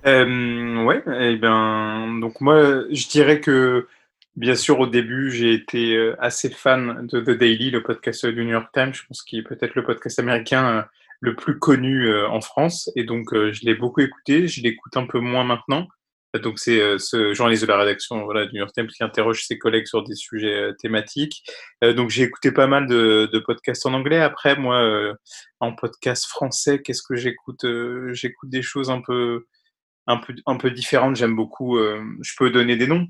[0.08, 3.88] Euh, Ouais, et eh bien, donc moi je dirais que
[4.40, 8.46] Bien sûr, au début, j'ai été euh, assez fan de The Daily, le podcast du
[8.46, 8.94] New York Times.
[8.94, 10.82] Je pense qu'il est peut-être le podcast américain euh,
[11.20, 12.90] le plus connu euh, en France.
[12.96, 14.48] Et donc, je l'ai beaucoup écouté.
[14.48, 15.90] Je l'écoute un peu moins maintenant.
[16.42, 19.88] Donc, c'est ce journaliste de la rédaction du New York Times qui interroge ses collègues
[19.88, 21.44] sur des sujets thématiques.
[21.82, 24.22] donc, j'ai écouté pas mal de, de, podcasts en anglais.
[24.22, 25.16] Après, moi,
[25.60, 27.66] en podcast français, qu'est-ce que j'écoute
[28.14, 29.48] J'écoute des choses un peu,
[30.08, 31.18] un peu, un peu différentes.
[31.18, 31.78] J'aime beaucoup.
[31.80, 33.08] je peux donner des noms.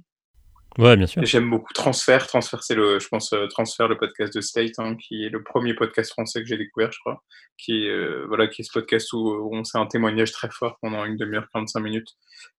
[0.80, 1.26] Ouais, bien sûr.
[1.26, 2.26] J'aime beaucoup Transfert.
[2.26, 5.44] Transfert, c'est le, je pense, euh, Transfert, le podcast de State, hein, qui est le
[5.44, 7.22] premier podcast français que j'ai découvert, je crois.
[7.58, 11.04] Qui euh, voilà, qui est ce podcast où, on sait un témoignage très fort pendant
[11.04, 12.08] une demi-heure, 45 minutes.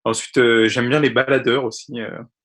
[0.05, 1.95] Ensuite, euh, j'aime bien les baladeurs aussi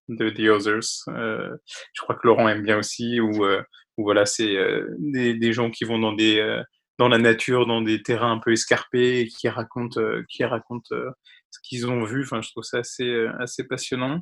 [0.07, 1.03] de The Others.
[1.07, 4.55] je crois que Laurent aime bien aussi, où, où voilà, c'est
[4.97, 6.61] des, gens qui vont dans des
[6.97, 9.99] dans la nature, dans des terrains un peu escarpés, qui racontent,
[10.29, 10.95] qui racontent
[11.55, 12.23] ce qu'ils ont vu.
[12.23, 14.21] Enfin, je trouve ça assez, euh, assez passionnant.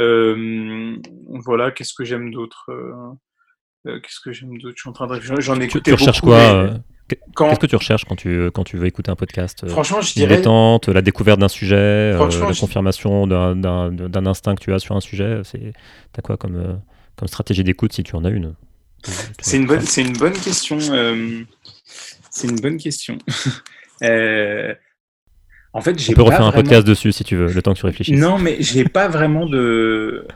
[0.00, 0.96] Euh,
[1.44, 4.74] voilà, qu'est-ce que j'aime d'autre euh, Qu'est-ce que j'aime d'autre?
[4.76, 6.70] Je suis en train de J'en ai écouté tu, recherches quoi
[7.08, 10.38] Qu'est-ce que tu recherches quand tu, quand tu veux écouter un podcast Franchement, je dirais.
[10.38, 15.42] Détente, la découverte d'un sujet, la confirmation d'un instinct que tu as sur un sujet.
[16.12, 16.80] T'as quoi comme,
[17.16, 18.54] comme stratégie d'écoute si tu en as une?
[19.42, 20.80] C'est une, bonne, une bonne question.
[20.80, 23.18] c'est une bonne question.
[25.74, 27.80] En fait, j'ai On peut refaire un podcast dessus si tu veux, le temps que
[27.80, 28.18] tu réfléchisses.
[28.18, 30.26] Non, mais j'ai pas vraiment de,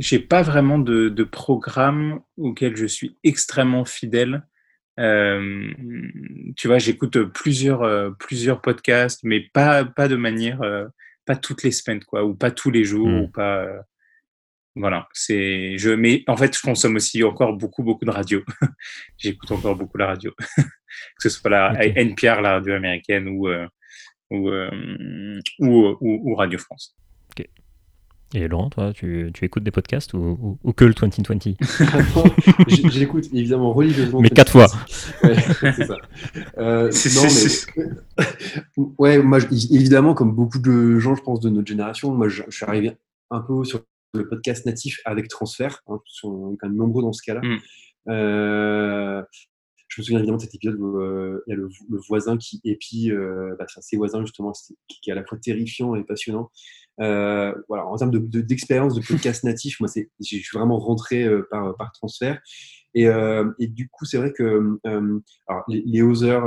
[0.00, 4.42] j'ai pas vraiment de, de programme auquel je suis extrêmement fidèle.
[4.98, 5.70] Euh,
[6.56, 10.86] tu vois, j'écoute plusieurs, euh, plusieurs podcasts, mais pas, pas de manière, euh,
[11.24, 13.20] pas toutes les semaines, quoi, ou pas tous les jours, Mm.
[13.20, 13.66] ou pas.
[14.74, 15.78] voilà, c'est.
[15.78, 18.42] Je, mais en fait, je consomme aussi encore beaucoup, beaucoup de radio.
[19.18, 21.92] J'écoute encore beaucoup la radio, que ce soit la Ok.
[21.96, 23.48] NPR, la radio américaine, ou,
[24.30, 24.70] ou, euh,
[25.58, 26.96] ou, ou- ou Radio France.
[28.32, 31.42] Et Laurent, toi, tu, tu écoutes des podcasts ou, ou- ou que le 2020
[32.68, 34.20] J- J'écoute évidemment religieusement.
[34.20, 34.68] Mais quatre fois.
[35.24, 35.34] Ouais,
[35.74, 35.96] c'est ça.
[36.58, 37.26] Euh, C'est- non,
[38.76, 42.28] mais ouais, moi, je- évidemment, comme beaucoup de gens, je pense, de notre génération, moi,
[42.28, 42.92] je, je suis arrivé
[43.32, 43.80] un peu sur
[44.14, 45.82] le podcast natif avec transfert.
[45.88, 47.40] Hein, ils sont quand même nombreux dans ce cas-là.
[47.42, 47.58] Mm.
[48.10, 49.22] Euh,
[49.90, 52.36] je me souviens évidemment de cet épisode où euh, il y a le, le voisin
[52.36, 54.52] qui épie euh, bah, ses voisins, justement,
[54.88, 56.50] qui, est à la fois terrifiant et passionnant.
[57.00, 61.24] Euh, voilà, en termes d'expérience de, d'expérience de podcast natif, moi, je suis vraiment rentré
[61.24, 62.40] euh, par, par transfert.
[62.94, 66.44] Et, euh, et du coup, c'est vrai que euh, alors, les, les Others,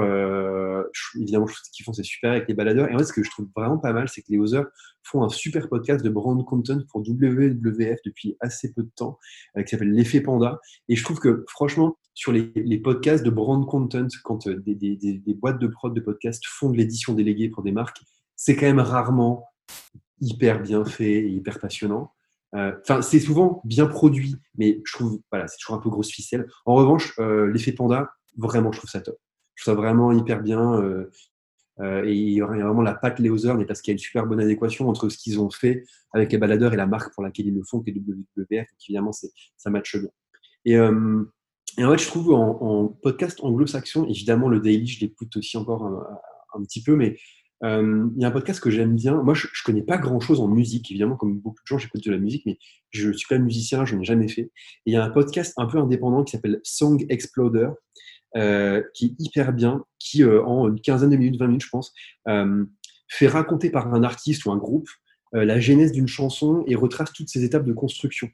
[1.20, 2.90] évidemment, je trouve qu'ils font, c'est super avec les baladeurs.
[2.90, 4.68] Et en fait, ce que je trouve vraiment pas mal, c'est que les Others
[5.04, 9.18] font un super podcast de brand content pour WWF depuis assez peu de temps,
[9.58, 10.60] qui s'appelle L'effet Panda.
[10.88, 14.76] Et je trouve que, franchement, sur les, les podcasts de brand content, quand euh, des,
[14.76, 18.02] des, boîtes de prod de podcasts font de l'édition déléguée pour des marques,
[18.36, 19.46] c'est quand même rarement
[20.22, 22.14] hyper bien fait et hyper passionnant.
[22.56, 26.12] Euh, Enfin, c'est souvent bien produit, mais je trouve, voilà, c'est toujours un peu grosse
[26.12, 26.48] ficelle.
[26.66, 29.18] En revanche, euh, l'effet panda, vraiment, je trouve ça top.
[29.56, 30.82] Je trouve ça vraiment hyper bien.
[31.82, 34.28] et il y a vraiment la patte Léozer, mais parce qu'il y a une super
[34.28, 37.48] bonne adéquation entre ce qu'ils ont fait avec les baladeurs et la marque pour laquelle
[37.48, 38.50] ils le font, qui est WWF.
[38.50, 40.10] Donc évidemment, ça matche bien.
[40.66, 40.78] Et,
[41.78, 45.84] et en fait, je trouve en, podcast anglo-saxon, évidemment, le Daily, je l'écoute aussi encore
[46.54, 47.18] un, petit peu, mais
[47.64, 49.22] euh, il y a un podcast que j'aime bien.
[49.24, 52.12] Moi, je, je connais pas grand-chose en musique, évidemment, comme beaucoup de gens, j'écoute de
[52.12, 52.58] la musique, mais
[52.92, 54.52] je suis pas musicien, je n'ai jamais fait.
[54.86, 57.70] Il y a un podcast un peu indépendant qui s'appelle Song Exploder,
[58.36, 61.70] euh, qui est hyper bien, qui euh, en une quinzaine de minutes, 20 minutes, je
[61.70, 61.94] pense,
[63.10, 64.90] fait raconter par un artiste ou un groupe
[65.36, 68.30] la genèse d'une chanson et retrace toutes ses étapes de construction.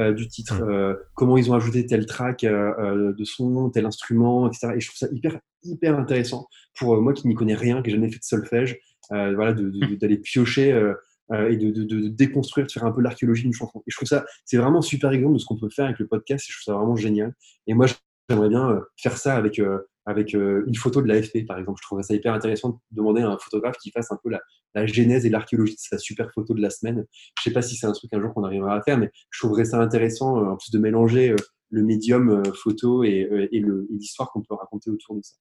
[0.00, 3.86] Euh, du titre, euh, comment ils ont ajouté tel track euh, euh, de son, tel
[3.86, 4.72] instrument, etc.
[4.74, 7.90] Et je trouve ça hyper, hyper intéressant pour euh, moi qui n'y connais rien, qui
[7.90, 8.76] n'ai jamais fait de solfège,
[9.12, 10.94] euh, voilà, de- d'aller piocher euh,
[11.32, 13.78] euh, et de, de- de déconstruire, de faire un peu l'archéologie d'une chanson.
[13.86, 16.00] Et je trouve ça, c'est vraiment un super exemple de ce qu'on peut faire avec
[16.00, 17.32] le podcast et je trouve ça vraiment génial.
[17.68, 17.86] Et moi,
[18.28, 21.78] j'aimerais bien faire ça avec, euh, avec euh, une photo de l'AFP, par exemple.
[21.82, 24.40] Je trouverais ça hyper intéressant de demander à un photographe qui fasse un peu la,
[24.74, 27.04] la genèse et l'archéologie de sa super photo de la semaine.
[27.38, 29.38] Je sais pas si c'est un truc un jour qu'on arrivera à faire, mais je
[29.40, 31.36] trouverais ça intéressant, euh, en plus de mélanger euh,
[31.70, 33.28] le médium photo et,
[33.90, 35.34] l'histoire qu'on peut raconter autour de ça.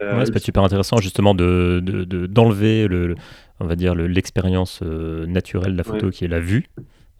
[0.00, 3.14] Ouais, ça peut être super intéressant justement de, de- de- d'enlever le,
[3.60, 6.66] on va dire le- l'expérience naturelle de la photo qui est la vue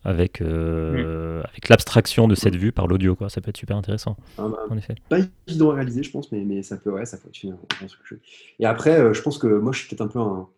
[0.05, 3.29] avec, euh, avec l'abstraction de cette vue par l'audio quoi.
[3.29, 4.95] Ça peut être super intéressant un- un- en effet.
[5.09, 7.53] pas évident à réaliser, je pense, mais, mais ça peut, ouais, ça peut être une-
[7.53, 8.21] un truc chouette.
[8.59, 10.49] Et après, euh, je pense que moi, je suis peut-être un peu un,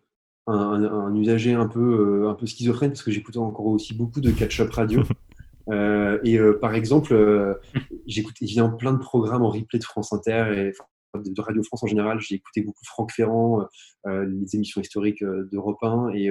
[0.47, 4.31] un, usager un peu, euh, un peu schizophrène parce que j'écoute encore aussi beaucoup de
[4.31, 5.01] catch-up radio.
[6.25, 7.57] Et par exemple,
[8.07, 10.73] j'écoute évidemment plein de programmes en replay de France Inter et
[11.19, 12.19] de, Radio France en général.
[12.19, 13.65] J'ai écouté beaucoup Franck Ferrand, euh,
[14.07, 16.09] euh, les émissions historiques euh, d'Europe 1.
[16.13, 16.29] Et,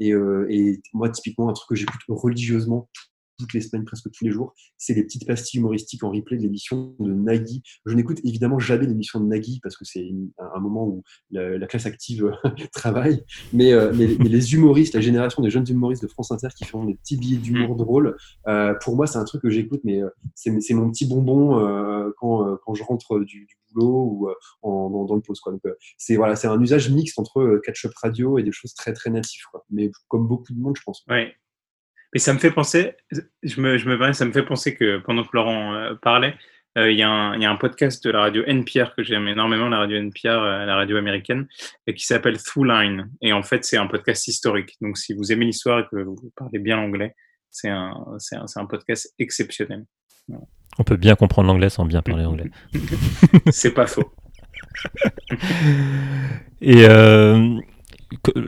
[0.00, 0.14] et,
[0.48, 2.88] et moi, typiquement, un truc que j'écoute religieusement
[3.38, 6.42] toutes les semaines, presque tous les jours, c'est les petites pastilles humoristiques en replay de
[6.42, 7.62] l'émission de Nagui.
[7.86, 11.66] Je n'écoute évidemment jamais l'émission de Nagui parce que c'est un moment où la, la
[11.66, 12.32] classe active
[12.72, 16.48] travaille, mais, euh, mais, mais les humoristes, la génération des jeunes humoristes de France Inter
[16.56, 18.16] qui font des petits billets d'humour drôles,
[18.48, 22.10] euh, pour moi c'est un truc que j'écoute, mais euh, c'est mon petit bonbon euh,
[22.18, 25.40] quand, euh, quand je rentre du, du boulot ou euh, en, dans, dans le pause.
[25.40, 25.52] Quoi.
[25.52, 28.92] Donc euh, c'est voilà, c'est un usage mixte entre catch-up radio et des choses très
[28.92, 29.42] très natives.
[29.50, 29.64] Quoi.
[29.70, 31.04] Mais comme beaucoup de monde, je pense.
[31.08, 31.34] Ouais.
[32.12, 32.94] Mais ça me fait penser,
[33.42, 36.34] je me, je me permets, ça me fait penser que pendant que Laurent euh, parlait,
[36.78, 39.02] euh, il y, a un- il y a un podcast de la radio NPR que
[39.02, 41.46] j'aime énormément, la radio NPR, euh, la radio américaine,
[41.86, 43.10] et qui s'appelle Throughline.
[43.20, 44.76] Et en fait, c'est un podcast historique.
[44.80, 47.14] Donc, si vous aimez l'histoire et que vous parlez bien l'anglais,
[47.50, 49.84] c'est un, c'est un, c'est un podcast exceptionnel.
[50.78, 52.50] On peut bien comprendre l'anglais sans bien parler anglais.
[53.50, 54.10] C'est pas faux.
[56.62, 57.58] Et euh,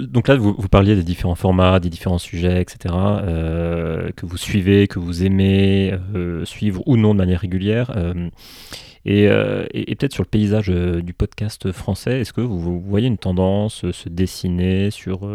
[0.00, 4.86] donc là, vous, parliez des différents formats, des différents sujets, etc., euh, que vous suivez,
[4.88, 7.90] que vous aimez euh, suivre ou non de manière régulière.
[7.94, 13.90] euh, et, peut-être sur le paysage du podcast français, est-ce que vous, voyez une tendance
[13.90, 15.28] se dessiner sur,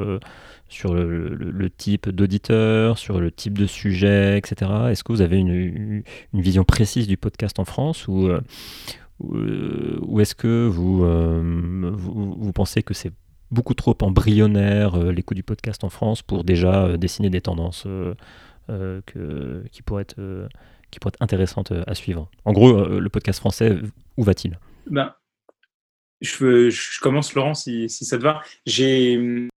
[0.67, 4.71] sur le, type d'auditeur, sur le type de sujet, etc.
[4.89, 6.03] Est-ce que vous avez une,
[6.33, 8.29] une- vision précise du podcast en France ou,
[9.19, 11.03] ou, est-ce que vous,
[11.93, 13.13] vous pensez que c'est
[13.51, 17.87] beaucoup trop embryonnaire, l'écoute du podcast en France, pour déjà dessiner des tendances
[19.85, 20.47] pourraient être,
[20.91, 22.29] qui pourraient être intéressantes à suivre.
[22.45, 23.77] En gros, le podcast français,
[24.17, 24.59] où va-t-il?
[24.87, 25.13] Ben,
[26.21, 28.41] je, commence, Laurent, si, si ça te va.
[28.65, 29.49] J'ai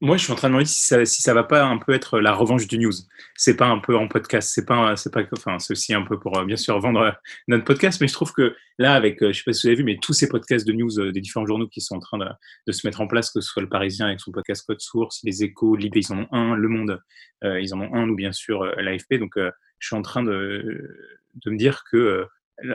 [0.00, 1.92] moi, je suis en train de me demander si ça, si va pas un peu
[1.92, 2.92] être la revanche du news.
[3.36, 6.18] C'est pas un peu en podcast, c'est pas, c'est pas, enfin, c'est aussi un peu
[6.18, 7.10] pour euh, bien sûr vendre euh,
[7.48, 9.76] notre podcast, mais je trouve que là, avec, euh, je sais pas si vous avez
[9.76, 12.72] vu, mais tous ces podcasts de news des différents journaux qui sont en train de,
[12.72, 15.44] se mettre en place, que ce soit le Parisien avec son podcast Code Source, les
[15.44, 17.00] Échos, l'IP, ils en ont un, Le Monde,
[17.42, 19.14] ils en ont un, ou bien sûr l'AFP.
[19.14, 20.98] Donc, je suis en train de,
[21.34, 22.26] de me dire que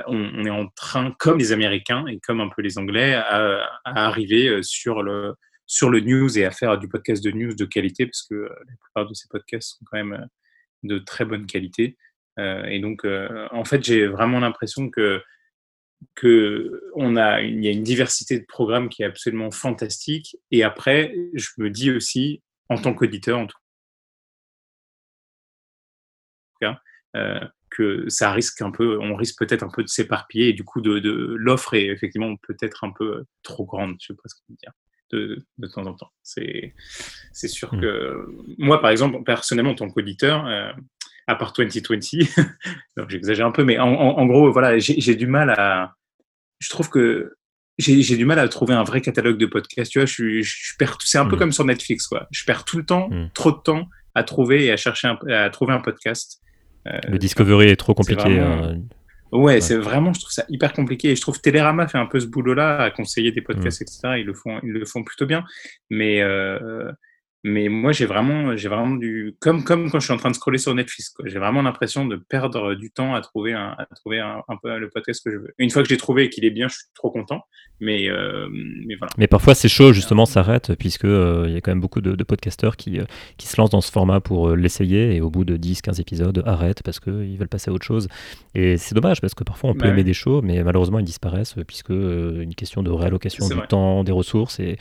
[0.08, 4.62] on, est en train, comme les Américains et comme un peu les Anglais, à arriver
[4.64, 5.36] sur le
[5.70, 8.50] sur le news et à faire du podcast de news de qualité, parce que euh,
[8.50, 10.26] la plupart de ces podcasts sont quand même euh,
[10.82, 11.96] de très bonne qualité.
[12.40, 13.06] Euh, et donc,
[13.52, 15.22] en fait, j'ai vraiment l'impression que
[16.16, 16.82] que
[17.18, 20.38] a il y a une diversité de programmes qui est absolument fantastique.
[20.52, 23.58] Et après, je me dis aussi, en tant qu'auditeur, en tout
[26.62, 26.82] cas,
[27.70, 30.82] que ça risque un peu, on risque peut-être un peu de s'éparpiller et du coup
[30.82, 33.96] de, de l'offre est effectivement peut-être un peu trop grande.
[34.02, 34.74] Je sais pas ce qu'on dire
[35.12, 36.12] de, de temps en temps.
[36.24, 36.74] C'est,
[37.34, 37.82] sûr mm.
[37.82, 38.26] que
[38.58, 40.72] moi, par exemple, personnellement, en tant qu'auditeur, euh,
[41.28, 42.00] à part 2020,
[42.98, 45.94] donc j'exagère un peu, mais en, en, gros, voilà, j'ai, du mal à.
[46.60, 47.34] Je trouve que
[47.78, 49.92] j'ai, du mal à trouver un vrai catalogue de podcasts.
[49.92, 50.98] Tu vois, je, je, perds.
[51.04, 51.40] C'est un peu mm.
[51.40, 52.28] comme sur Netflix, quoi.
[52.32, 53.32] Je perds tout le temps, mm.
[53.34, 56.42] trop de temps à trouver et à chercher un, à trouver un podcast.
[56.88, 58.40] Euh, le Discovery est trop compliqué.
[58.40, 58.80] Hein.
[59.32, 61.12] Ouais, c'est vraiment, je trouve ça hyper compliqué.
[61.12, 63.84] Et je trouve Télérama fait un peu ce boulot-là, à conseiller des podcasts, mmh.
[63.84, 64.00] etc.
[64.20, 65.44] Ils le font, ils le font plutôt bien.
[65.90, 66.92] Mais, euh,
[67.44, 70.36] mais moi, j'ai vraiment, j'ai vraiment du, comme, comme quand je suis en train de
[70.36, 74.20] scroller sur Netflix, j'ai vraiment l'impression de perdre du temps à trouver un, à trouver
[74.20, 75.54] un, peu le podcast que je veux.
[75.58, 77.44] Une fois que je l'ai trouvé et qu'il est bien, je suis trop content.
[77.80, 79.14] Mais, euh, mais voilà.
[79.18, 82.14] Mais parfois, ces shows, justement, s'arrêtent puisque euh, il y a quand même beaucoup de,
[82.14, 83.06] de podcasteurs qui, euh,
[83.38, 86.44] qui se lancent dans ce format pour l'essayer et au bout de 10, 15 épisodes,
[86.46, 88.10] arrêtent parce qu'ils veulent passer à autre chose.
[88.54, 91.56] Et c'est dommage parce que parfois, on peut aimer des shows, mais malheureusement, ils disparaissent
[91.66, 94.78] puisque une question de réallocation du temps, des ressources et,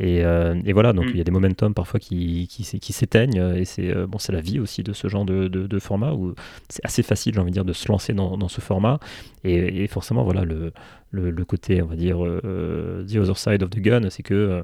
[0.00, 1.10] euh, et, voilà, donc mm.
[1.10, 4.40] il y a des momentum parfois qui, qui, qui s'éteignent, et c'est euh, bon, la
[4.40, 6.34] vie aussi de ce genre de, de, format où
[6.68, 8.98] c'est assez facile, j'ai envie de dire, de se lancer dans, dans ce format.
[9.44, 10.72] Et, forcément, voilà, le,
[11.12, 14.62] le, côté, on va dire, euh, the other side of the gun, c'est que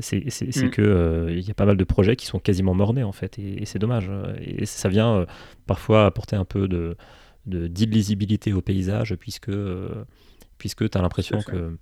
[0.00, 0.70] c'est mm.
[0.70, 3.64] que il y a pas mal de projets qui sont quasiment mornés en fait, et,
[3.64, 4.10] c'est dommage.
[4.40, 5.26] Et ça vient
[5.66, 6.96] parfois apporter un peu de
[7.46, 9.50] d'illisibilité au paysage, puisque,
[10.58, 11.76] puisque tu as l'impression que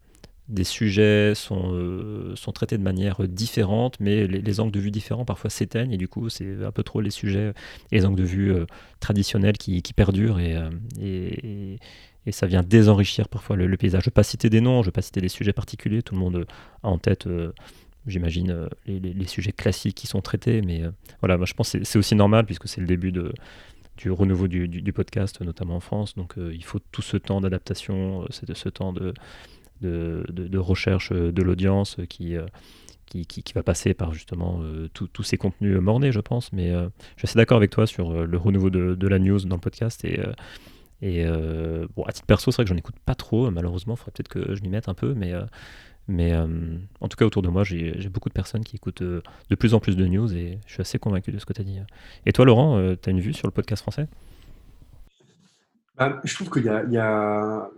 [0.50, 5.24] des sujets sont, euh, sont traités de manière différente, mais les, angles de vue différents
[5.24, 7.52] parfois s'éteignent, et du coup, c'est un peu trop les sujets
[7.92, 8.66] et les angles de vue euh,
[8.98, 10.70] traditionnels qui, perdurent, euh,
[11.00, 11.78] et,
[12.26, 14.02] et, ça vient désenrichir parfois le, paysage.
[14.02, 16.02] Je ne vais pas citer des noms, je ne vais pas citer des sujets particuliers,
[16.02, 16.46] tout le monde
[16.82, 17.28] a en tête,
[18.06, 20.82] j'imagine, les, sujets classiques qui sont traités, mais
[21.20, 24.92] voilà, moi je pense que c'est aussi normal, puisque c'est le début du renouveau du,
[24.92, 29.12] podcast, notamment en France, donc il faut tout ce temps d'adaptation, c'est ce temps de
[29.80, 32.46] de, recherche de l'audience qui, euh,
[33.06, 36.52] qui, qui, va passer par justement euh, tous ces contenus mornés, je pense.
[36.52, 39.56] Mais euh, je suis assez d'accord avec toi sur le renouveau de, la news dans
[39.56, 40.04] le podcast.
[40.04, 40.20] Et,
[41.02, 41.24] et
[41.96, 43.94] bon, à titre perso, c'est vrai que j'en écoute pas trop, malheureusement.
[43.94, 45.14] Il faudrait peut-être que je m'y mette un peu.
[45.14, 45.32] Mais,
[46.06, 49.74] mais en tout cas, autour de moi, j'ai beaucoup de personnes qui écoutent de plus
[49.74, 51.78] en plus de news et je suis assez convaincu de ce que tu as dit.
[52.26, 54.06] Et toi, Laurent, tu as une vue sur le podcast français?
[55.96, 57.70] Bah, Je trouve qu'il y a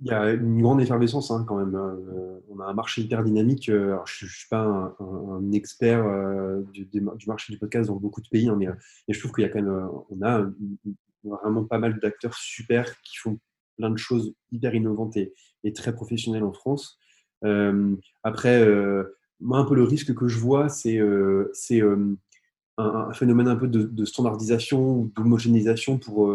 [0.00, 1.74] il y a une grande effervescence hein, quand même.
[1.74, 1.98] Hein.
[2.08, 3.68] Euh, on a un marché hyper dynamique.
[3.68, 8.28] Euh, je ne suis pas un, expert euh, du, marché du podcast dans beaucoup de
[8.28, 8.68] pays, hein, mais,
[9.08, 10.46] je trouve qu'il y a quand même, on a
[11.24, 13.38] vraiment pas mal d'acteurs super qui font
[13.76, 15.32] plein de choses hyper innovantes et,
[15.74, 16.98] très professionnelles en France.
[18.22, 18.66] après,
[19.40, 21.00] moi, un peu le risque que je vois, c'est
[21.52, 21.82] c'est
[22.78, 26.32] un, phénomène un peu de standardisation ou d'homogénéisation pour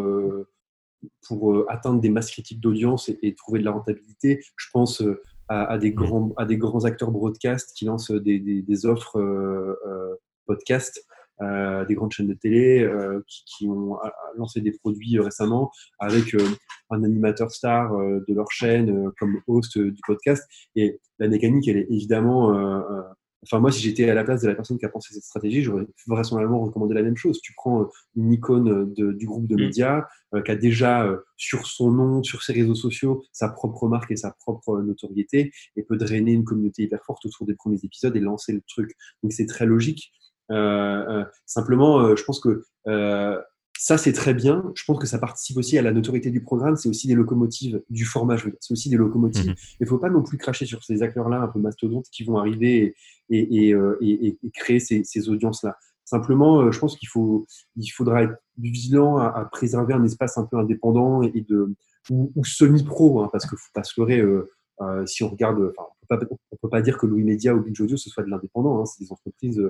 [1.26, 4.42] pour euh, atteindre des masses critiques d'audience et, trouver de la rentabilité.
[4.56, 8.86] Je pense euh, à, des, grands, à des grands acteurs broadcast qui lancent des, des,
[8.86, 11.06] offres euh, podcast.
[11.40, 12.88] des grandes chaînes de télé
[13.26, 13.98] qui, ont
[14.36, 16.34] lancé des produits récemment avec
[16.90, 20.48] un animateur star de leur chaîne comme host du podcast.
[20.76, 22.54] Et la mécanique, elle est évidemment
[23.44, 25.62] Enfin, moi, si j'étais à la place de la personne qui a pensé cette stratégie,
[25.62, 27.40] j'aurais vraisemblablement recommandé la même chose.
[27.40, 27.86] Tu prends euh,
[28.16, 28.68] une icône
[28.98, 29.60] euh, du groupe de mm.
[29.60, 34.10] médias euh, qui a déjà sur son nom, sur ses réseaux sociaux, sa propre marque
[34.10, 38.16] et sa propre notoriété et peut drainer une communauté hyper forte autour des premiers épisodes
[38.16, 38.92] et lancer le truc.
[39.22, 40.12] Donc, c'est très logique.
[41.46, 42.64] simplement, je pense que
[43.78, 44.72] ça, c'est très bien.
[44.74, 46.76] Je pense que ça participe aussi à la notoriété du programme.
[46.76, 49.48] C'est aussi des locomotives du format, C'est aussi des locomotives.
[49.48, 49.54] Mhm.
[49.80, 52.38] Il ne faut pas non plus cracher sur ces acteurs-là un peu mastodontes qui vont
[52.38, 52.94] arriver
[53.30, 53.98] et, et, euh,
[54.54, 55.76] créer ces, audiences-là.
[56.04, 57.46] Simplement, euh, je pense qu'il faut,
[57.76, 61.74] il faudra être vigilant à, préserver un espace un peu indépendant et de,
[62.10, 64.20] ou, semi-pro, hein, parce qu'il ne faut pas se leurrer.
[64.20, 64.50] Euh,
[65.06, 68.10] si on regarde, on ne peut pas dire que Louis Media ou Binge Audio ce
[68.10, 68.80] soit de l'indépendant.
[68.80, 69.62] Hein, c'est des entreprises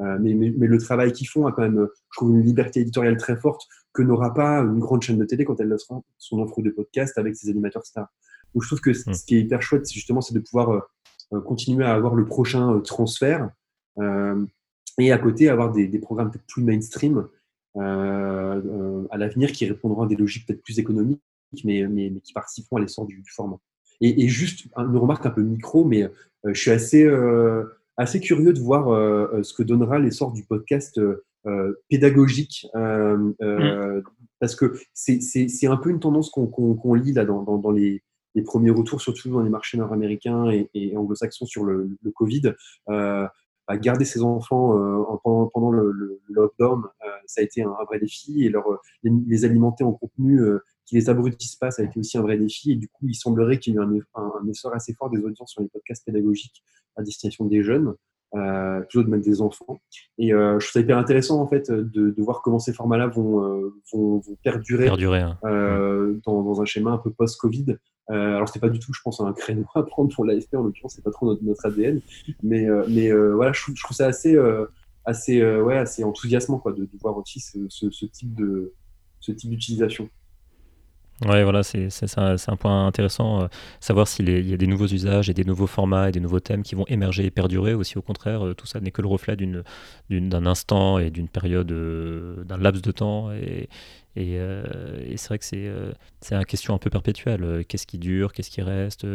[0.00, 3.16] euh, mais, mais, le travail qu'ils font a quand même, je trouve, une liberté éditoriale
[3.16, 6.62] très forte que n'aura pas une grande chaîne de télé quand elle lancera son offre
[6.62, 8.08] de podcast avec ses animateurs stars.
[8.54, 10.80] Donc je trouve que ce qui est hyper chouette, c'est justement c'est de pouvoir euh,
[11.32, 13.50] euh, continuer à avoir le prochain transfert
[15.00, 17.26] et à côté avoir des, des programmes peut-être plus mainstream
[17.74, 21.20] à l'avenir qui répondront à des logiques peut-être plus économiques,
[21.64, 23.58] mais, mais, mais, qui participeront à l'essor du, du, format.
[24.00, 26.08] Et, et, juste une remarque un peu micro, mais
[26.44, 27.04] je suis assez
[27.98, 33.32] assez curieux de voir euh, euh, ce que donnera l'essor du podcast euh, pédagogique, mm.
[34.38, 38.02] parce que c'est un peu une tendance qu'on lit là dans, dans, les,
[38.34, 42.54] les, premiers retours, surtout dans les marchés nord-américains et, et anglo-saxons sur le, le Covid.
[42.86, 44.74] à garder ses enfants
[45.24, 46.82] pendant, pendant le, lockdown,
[47.26, 48.66] ça a été un, vrai défi, et leur,
[49.02, 50.42] les, alimenter en contenu
[50.88, 52.72] qui les abrutissent pas, ça a été aussi un vrai défi.
[52.72, 55.18] Et du coup, il semblerait qu'il y ait eu un, un, essor assez fort des
[55.18, 56.62] audiences sur les podcasts pédagogiques
[56.96, 57.94] à destination des jeunes,
[58.34, 59.80] euh, plutôt de même des enfants.
[60.16, 63.06] Et euh, je trouve ça hyper intéressant en fait de, de voir comment ces formats-là
[63.06, 65.38] vont, euh, vont, vont, perdurer, perdurer hein.
[65.44, 67.76] euh, dans, dans, un schéma un peu post-Covid.
[68.10, 70.94] Alors c'était pas du tout, je pense, un créneau à prendre pour l'AFP en l'occurrence,
[70.96, 72.00] c'est pas trop notre, notre ADN,
[72.42, 74.34] mais, mais voilà, je, je, trouve ça assez,
[75.04, 78.72] assez, ouais, assez enthousiasmant quoi, de, de voir aussi ce, ce, ce type de
[79.20, 80.08] ce type d'utilisation.
[81.26, 83.46] Ouais, voilà, c'est un, point intéressant, euh,
[83.80, 86.62] savoir s'il y a des nouveaux usages et des nouveaux formats et des nouveaux thèmes
[86.62, 89.08] qui vont émerger et perdurer, ou si au contraire, euh, tout ça n'est que le
[89.08, 93.68] reflet d'un instant et d'une période, euh, d'un laps de temps, et,
[94.18, 94.64] euh,
[95.08, 97.44] et, c'est vrai que c'est euh, c'est une question un peu perpétuelle.
[97.44, 99.06] Euh, qu'est-ce qui dure, qu'est-ce qui reste,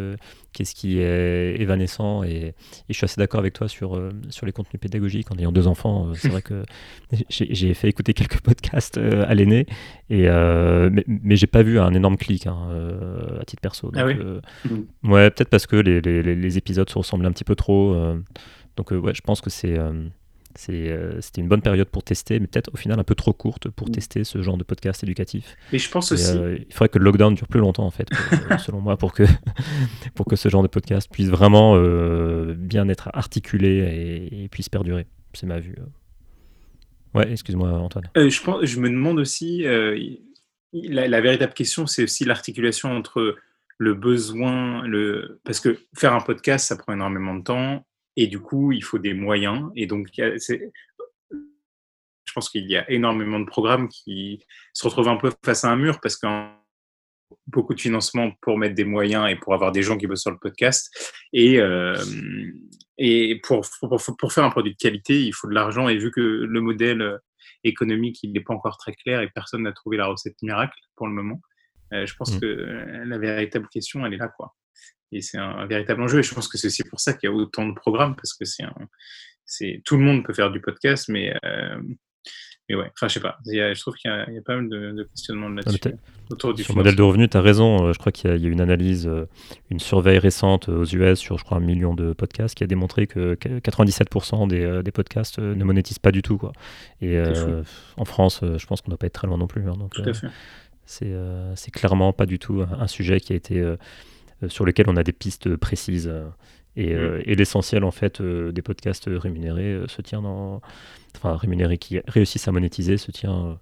[0.53, 2.23] qu'est-ce qui est évanescent.
[2.23, 2.53] Et,
[2.89, 3.99] je suis assez d'accord avec toi sur,
[4.29, 5.31] sur les contenus pédagogiques.
[5.31, 6.63] En ayant deux enfants, c'est vrai que
[7.29, 9.65] j'ai fait écouter quelques podcasts à l'aîné,
[10.09, 12.69] et mais, mais j'ai pas vu un énorme clic hein,
[13.39, 13.91] à titre perso.
[13.95, 14.15] ah oui
[15.03, 17.95] Ouais, peut-être parce que les, les, les, épisodes se ressemblent un petit peu trop.
[18.77, 19.77] donc ouais, je pense que c'est
[20.69, 23.69] euh, c'était une bonne période pour tester, mais peut-être au final un peu trop courte
[23.69, 23.91] pour mm.
[23.91, 25.55] tester ce genre de podcast éducatif.
[25.71, 26.37] Et je pense aussi.
[26.37, 29.13] Euh, il faudrait que le lockdown dure plus longtemps, en fait, euh, selon moi, pour
[29.13, 29.23] que,
[30.15, 31.77] pour que ce genre de podcast puisse vraiment
[32.55, 35.07] bien être articulé et, puisse perdurer.
[35.33, 35.75] C'est ma vue.
[37.13, 38.09] Ouais, excuse-moi, Antoine.
[38.15, 39.63] je, pense, je me demande aussi.
[40.73, 43.35] La, la, véritable question, c'est aussi l'articulation entre
[43.77, 45.39] le besoin, le...
[45.43, 47.85] parce que faire un podcast, ça prend énormément de temps
[48.15, 49.71] et du coup, il faut des moyens.
[49.75, 50.69] Et donc, je
[52.33, 54.43] pense qu'il y a énormément de programmes qui
[54.73, 56.27] se retrouvent un peu face à un mur parce que
[57.47, 60.31] beaucoup de financement pour mettre des moyens et pour avoir des gens qui bossent sur
[60.31, 60.91] le podcast.
[61.33, 61.95] Et, euh,
[62.97, 65.89] et pour, pour, pour, faire un produit de qualité, il faut de l'argent.
[65.89, 67.19] Et vu que le modèle
[67.63, 71.07] économique, il n'est pas encore très clair et personne n'a trouvé la recette miracle pour
[71.07, 71.41] le moment,
[71.91, 72.39] euh, je pense mmh.
[72.39, 74.29] que la véritable question, elle est là.
[74.29, 74.55] quoi.
[75.11, 76.19] Et c'est un, véritable enjeu.
[76.19, 78.33] Et je pense que c'est aussi pour ça qu'il y a autant de programmes, parce
[78.33, 78.63] que c'est
[79.45, 81.77] c'est tout le monde peut faire du podcast, mais euh,
[82.69, 83.37] mais ouais, enfin je sais pas.
[83.45, 85.79] je trouve qu'il y, y, a pas mal de, de questionnements là-dessus.
[86.31, 87.87] autour du sur le modèle de revenu, tu as raison.
[87.87, 89.27] Euh, je crois qu'il y, y, a une analyse, euh,
[89.69, 93.05] une surveille récente aux US sur je crois un million de podcasts qui a démontré
[93.05, 96.37] que 97% des, des, podcasts ne monétisent pas du tout.
[96.37, 96.53] Quoi.
[97.01, 97.21] Et
[97.97, 99.67] en France, je pense qu'on ne doit pas être très loin non plus.
[99.67, 100.27] Hein, donc, tout à fait.
[100.85, 103.63] C'est clairement pas du tout un, un sujet qui a été
[104.43, 106.07] euh, sur lesquels on a des pistes précises.
[106.07, 106.25] Euh,
[106.79, 110.59] euh, et, l'essentiel en fait des podcasts rémunérés se tient dans,
[111.15, 113.59] enfin rémunérés qui réussissent à monétiser se tient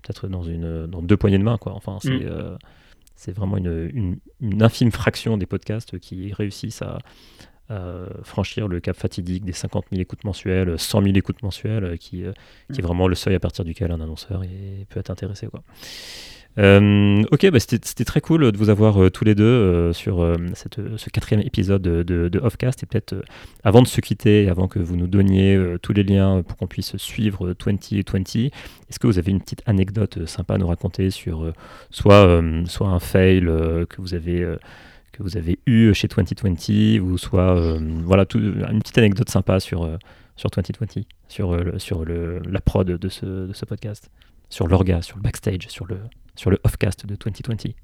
[0.00, 1.74] peut-être dans une dans deux poignées de main quoi.
[1.74, 2.56] Enfin c'est mm.
[3.16, 7.00] c'est vraiment une, une, infime fraction des podcasts qui réussissent à,
[8.22, 12.22] franchir le cap fatidique des 50 000 écoutes mensuelles, 100 000 écoutes mensuelles, qui, qui
[12.24, 12.82] est mm.
[12.82, 14.40] vraiment le seuil à partir duquel un annonceur
[14.88, 15.48] peut être intéressé.
[15.48, 15.62] Quoi.
[16.58, 20.24] Euh, ok, bah c'était très cool de vous avoir euh, tous les deux euh, sur
[20.54, 22.82] cette, ce quatrième épisode de, de, Offcast.
[22.82, 23.14] Et peut-être
[23.64, 26.96] avant de se quitter, avant que vous nous donniez tous les liens pour qu'on puisse
[26.96, 28.50] suivre 2020,
[28.88, 31.52] est-ce que vous avez une petite anecdote sympa à nous raconter sur
[31.90, 33.40] soit, soit un fail
[33.88, 34.46] que vous avez
[35.12, 39.88] que vous avez eu chez 2020 ou soit voilà une petite anecdote sympa sur
[40.36, 44.10] sur 2020, sur, sur le, la prod de ce, de ce podcast,
[44.48, 46.00] sur l'orga, sur le backstage, sur le,
[46.36, 47.74] sur le offcast de 2020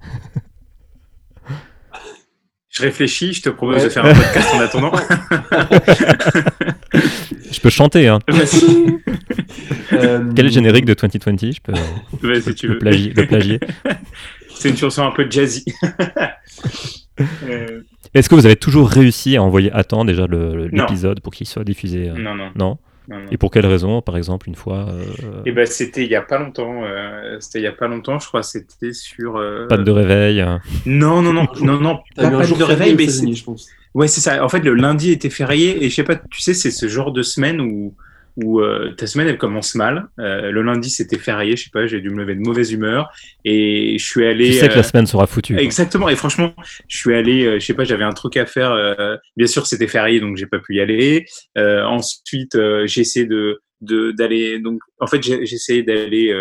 [2.70, 4.92] Je réfléchis, je te propose de faire un podcast en attendant.
[7.50, 8.06] je peux chanter.
[8.06, 8.20] Hein.
[9.88, 11.72] Quel est le générique de 2020 Je peux
[12.40, 12.74] si tu veux.
[12.74, 13.58] Le, plagier.
[14.54, 15.64] C'est une chanson un peu jazzy.
[17.48, 17.82] Euh.
[18.14, 21.64] Est-ce que vous avez toujours réussi à envoyer à temps déjà l'épisode pour qu'il soit
[21.64, 22.14] diffusé euh?
[22.14, 22.50] Non, non.
[22.54, 22.78] Non?
[23.30, 25.42] Et pour quelle raison, par exemple, une fois euh...
[25.46, 26.84] Eh ben, c'était il y a pas longtemps.
[26.84, 28.42] Euh, c'était il y a pas longtemps, je crois.
[28.42, 29.36] C'était sur.
[29.36, 29.66] Euh...
[29.68, 30.44] Pas de réveil.
[30.86, 31.98] Non, non, non, non, non.
[32.16, 33.68] Pas, pas de réveil, mais je pense?
[33.94, 34.44] Ouais, c'est ça.
[34.44, 36.16] En fait, le lundi était férié et je sais pas.
[36.16, 37.94] Tu sais, c'est ce genre de semaine où
[38.36, 40.08] où euh, ta semaine elle commence mal.
[40.18, 43.10] Euh, le lundi c'était férié, je sais pas, j'ai dû me lever de mauvaise humeur
[43.44, 44.46] et je suis allé.
[44.46, 45.58] Tu sais que la euh, semaine sera foutue.
[45.58, 46.08] Exactement.
[46.08, 46.54] Et franchement,
[46.88, 48.74] je suis allé, je sais pas, j'avais un truc à faire.
[49.36, 51.26] bien sûr, c'était férié donc j'ai pas pu y aller.
[51.56, 56.34] ensuite, j'ai essayé de d'aller donc en fait j'ai essayé d'aller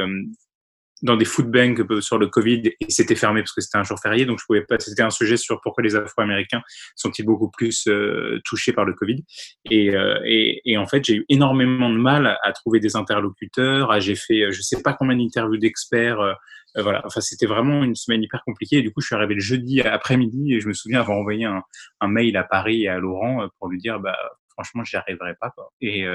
[1.02, 4.00] dans des food banks sur le Covid et c'était fermé parce que c'était un jour
[4.00, 4.78] férié, donc je pouvais pas.
[4.80, 6.62] C'était un sujet sur pourquoi les Afro-Américains
[6.96, 9.24] sont-ils beaucoup plus euh, touchés par le Covid.
[9.70, 14.00] Et, euh, et, et en fait, j'ai eu énormément de mal à trouver des interlocuteurs.
[14.02, 16.20] J'ai fait, euh, je sais pas combien d'interviews d'experts.
[16.20, 16.34] Euh,
[16.76, 17.02] voilà.
[17.06, 18.78] Enfin, c'était vraiment une semaine hyper compliquée.
[18.78, 21.46] Et du coup, je suis arrivé le jeudi après-midi et je me souviens avoir envoyé
[21.46, 21.64] un,
[22.02, 24.18] un mail à Paris et à Laurent pour lui dire, bah,
[24.50, 25.50] franchement, j'y arriverai pas.
[25.52, 25.72] Quoi.
[25.82, 26.06] Et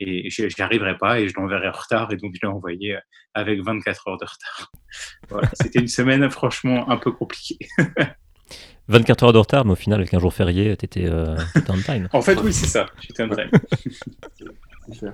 [0.00, 3.00] et j'y arriverai pas et je l'enverrai en retard et donc je l'ai envoyé euh,
[3.34, 4.72] avec 24 heures de retard.
[5.28, 7.58] Voilà, c'était une semaine franchement un peu compliquée.
[8.88, 11.36] 24 heures de retard, mais au final, avec un jour férié, tu étais, euh,
[11.68, 12.08] on time.
[12.12, 13.50] en fait, oui, c'est ça, j'étais on time.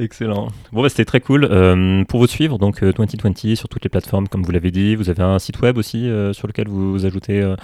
[0.00, 0.48] Excellent.
[0.72, 1.44] Bon, bah, c'était très cool.
[1.44, 4.96] Euh, pour vous suivre, donc 2020 euh, sur toutes les plateformes, comme vous l'avez dit,
[4.96, 7.54] vous avez un site web aussi sur lequel vous, ajoutez,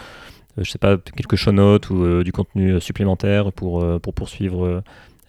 [0.58, 4.82] je sais pas, quelques show notes ou du contenu supplémentaire pour, pour poursuivre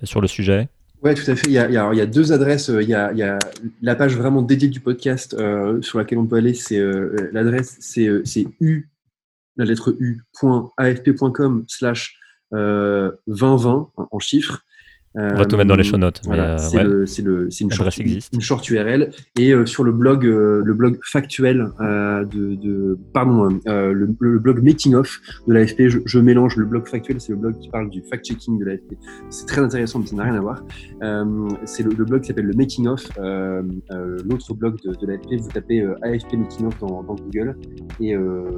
[0.04, 0.70] sur le sujet
[1.04, 1.48] Oui, tout à fait.
[1.48, 2.70] Il y, a, deux adresses.
[2.70, 3.39] Il y a,
[3.82, 6.54] la page vraiment dédiée du podcast euh, sur laquelle on peut aller.
[6.54, 8.24] C'est euh, l'adresse, c'est euh,
[8.60, 8.89] u,
[9.58, 12.18] la lettre u.afp.com slash
[12.52, 14.62] 2020 en chiffres.
[15.18, 16.22] On va tout mettre dans les show notes.
[16.28, 16.57] Euh,
[17.05, 19.11] c'est une, short, une, short, URL.
[19.39, 24.95] Et euh, sur le blog, euh, le blog factuel de, de, pardon, le, blog making
[24.95, 28.01] of de l'AFP, je, je, mélange le blog factuel, c'est le blog qui parle du
[28.01, 28.97] fact-checking de l'AFP.
[29.30, 30.63] C'est très intéressant, mais ça n'a rien à voir.
[31.66, 33.07] c'est le, blog qui s'appelle le making of.
[33.18, 37.55] L'autre blog de, de l'AFP, vous tapez AFP making of dans, dans, Google,
[38.01, 38.16] et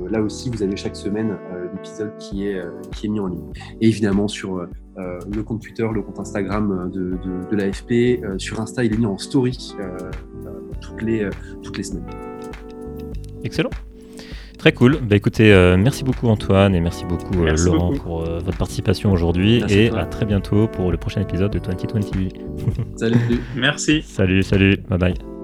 [0.10, 1.38] là aussi, vous avez chaque semaine
[1.76, 2.62] l'épisode qui est
[2.94, 3.52] qui est mis en ligne.
[3.82, 4.68] Et évidemment sur
[4.98, 7.18] euh, le compte Twitter, le compte Instagram de,
[7.50, 8.24] de, l'AFP.
[8.24, 9.98] Euh, sur Insta, il est mis en story euh,
[10.82, 11.30] toutes, les,
[11.62, 12.06] toutes les semaines.
[13.44, 13.70] Excellent.
[14.58, 14.98] Très cool.
[15.02, 20.06] Bah, écoutez, merci beaucoup Antoine et merci beaucoup Laurent pour votre participation aujourd'hui et à
[20.06, 22.98] très bientôt pour le prochain épisode de 2020.
[22.98, 23.18] Salut.
[23.56, 24.02] merci.
[24.02, 24.78] Salut, salut.
[24.90, 25.37] Bye bye.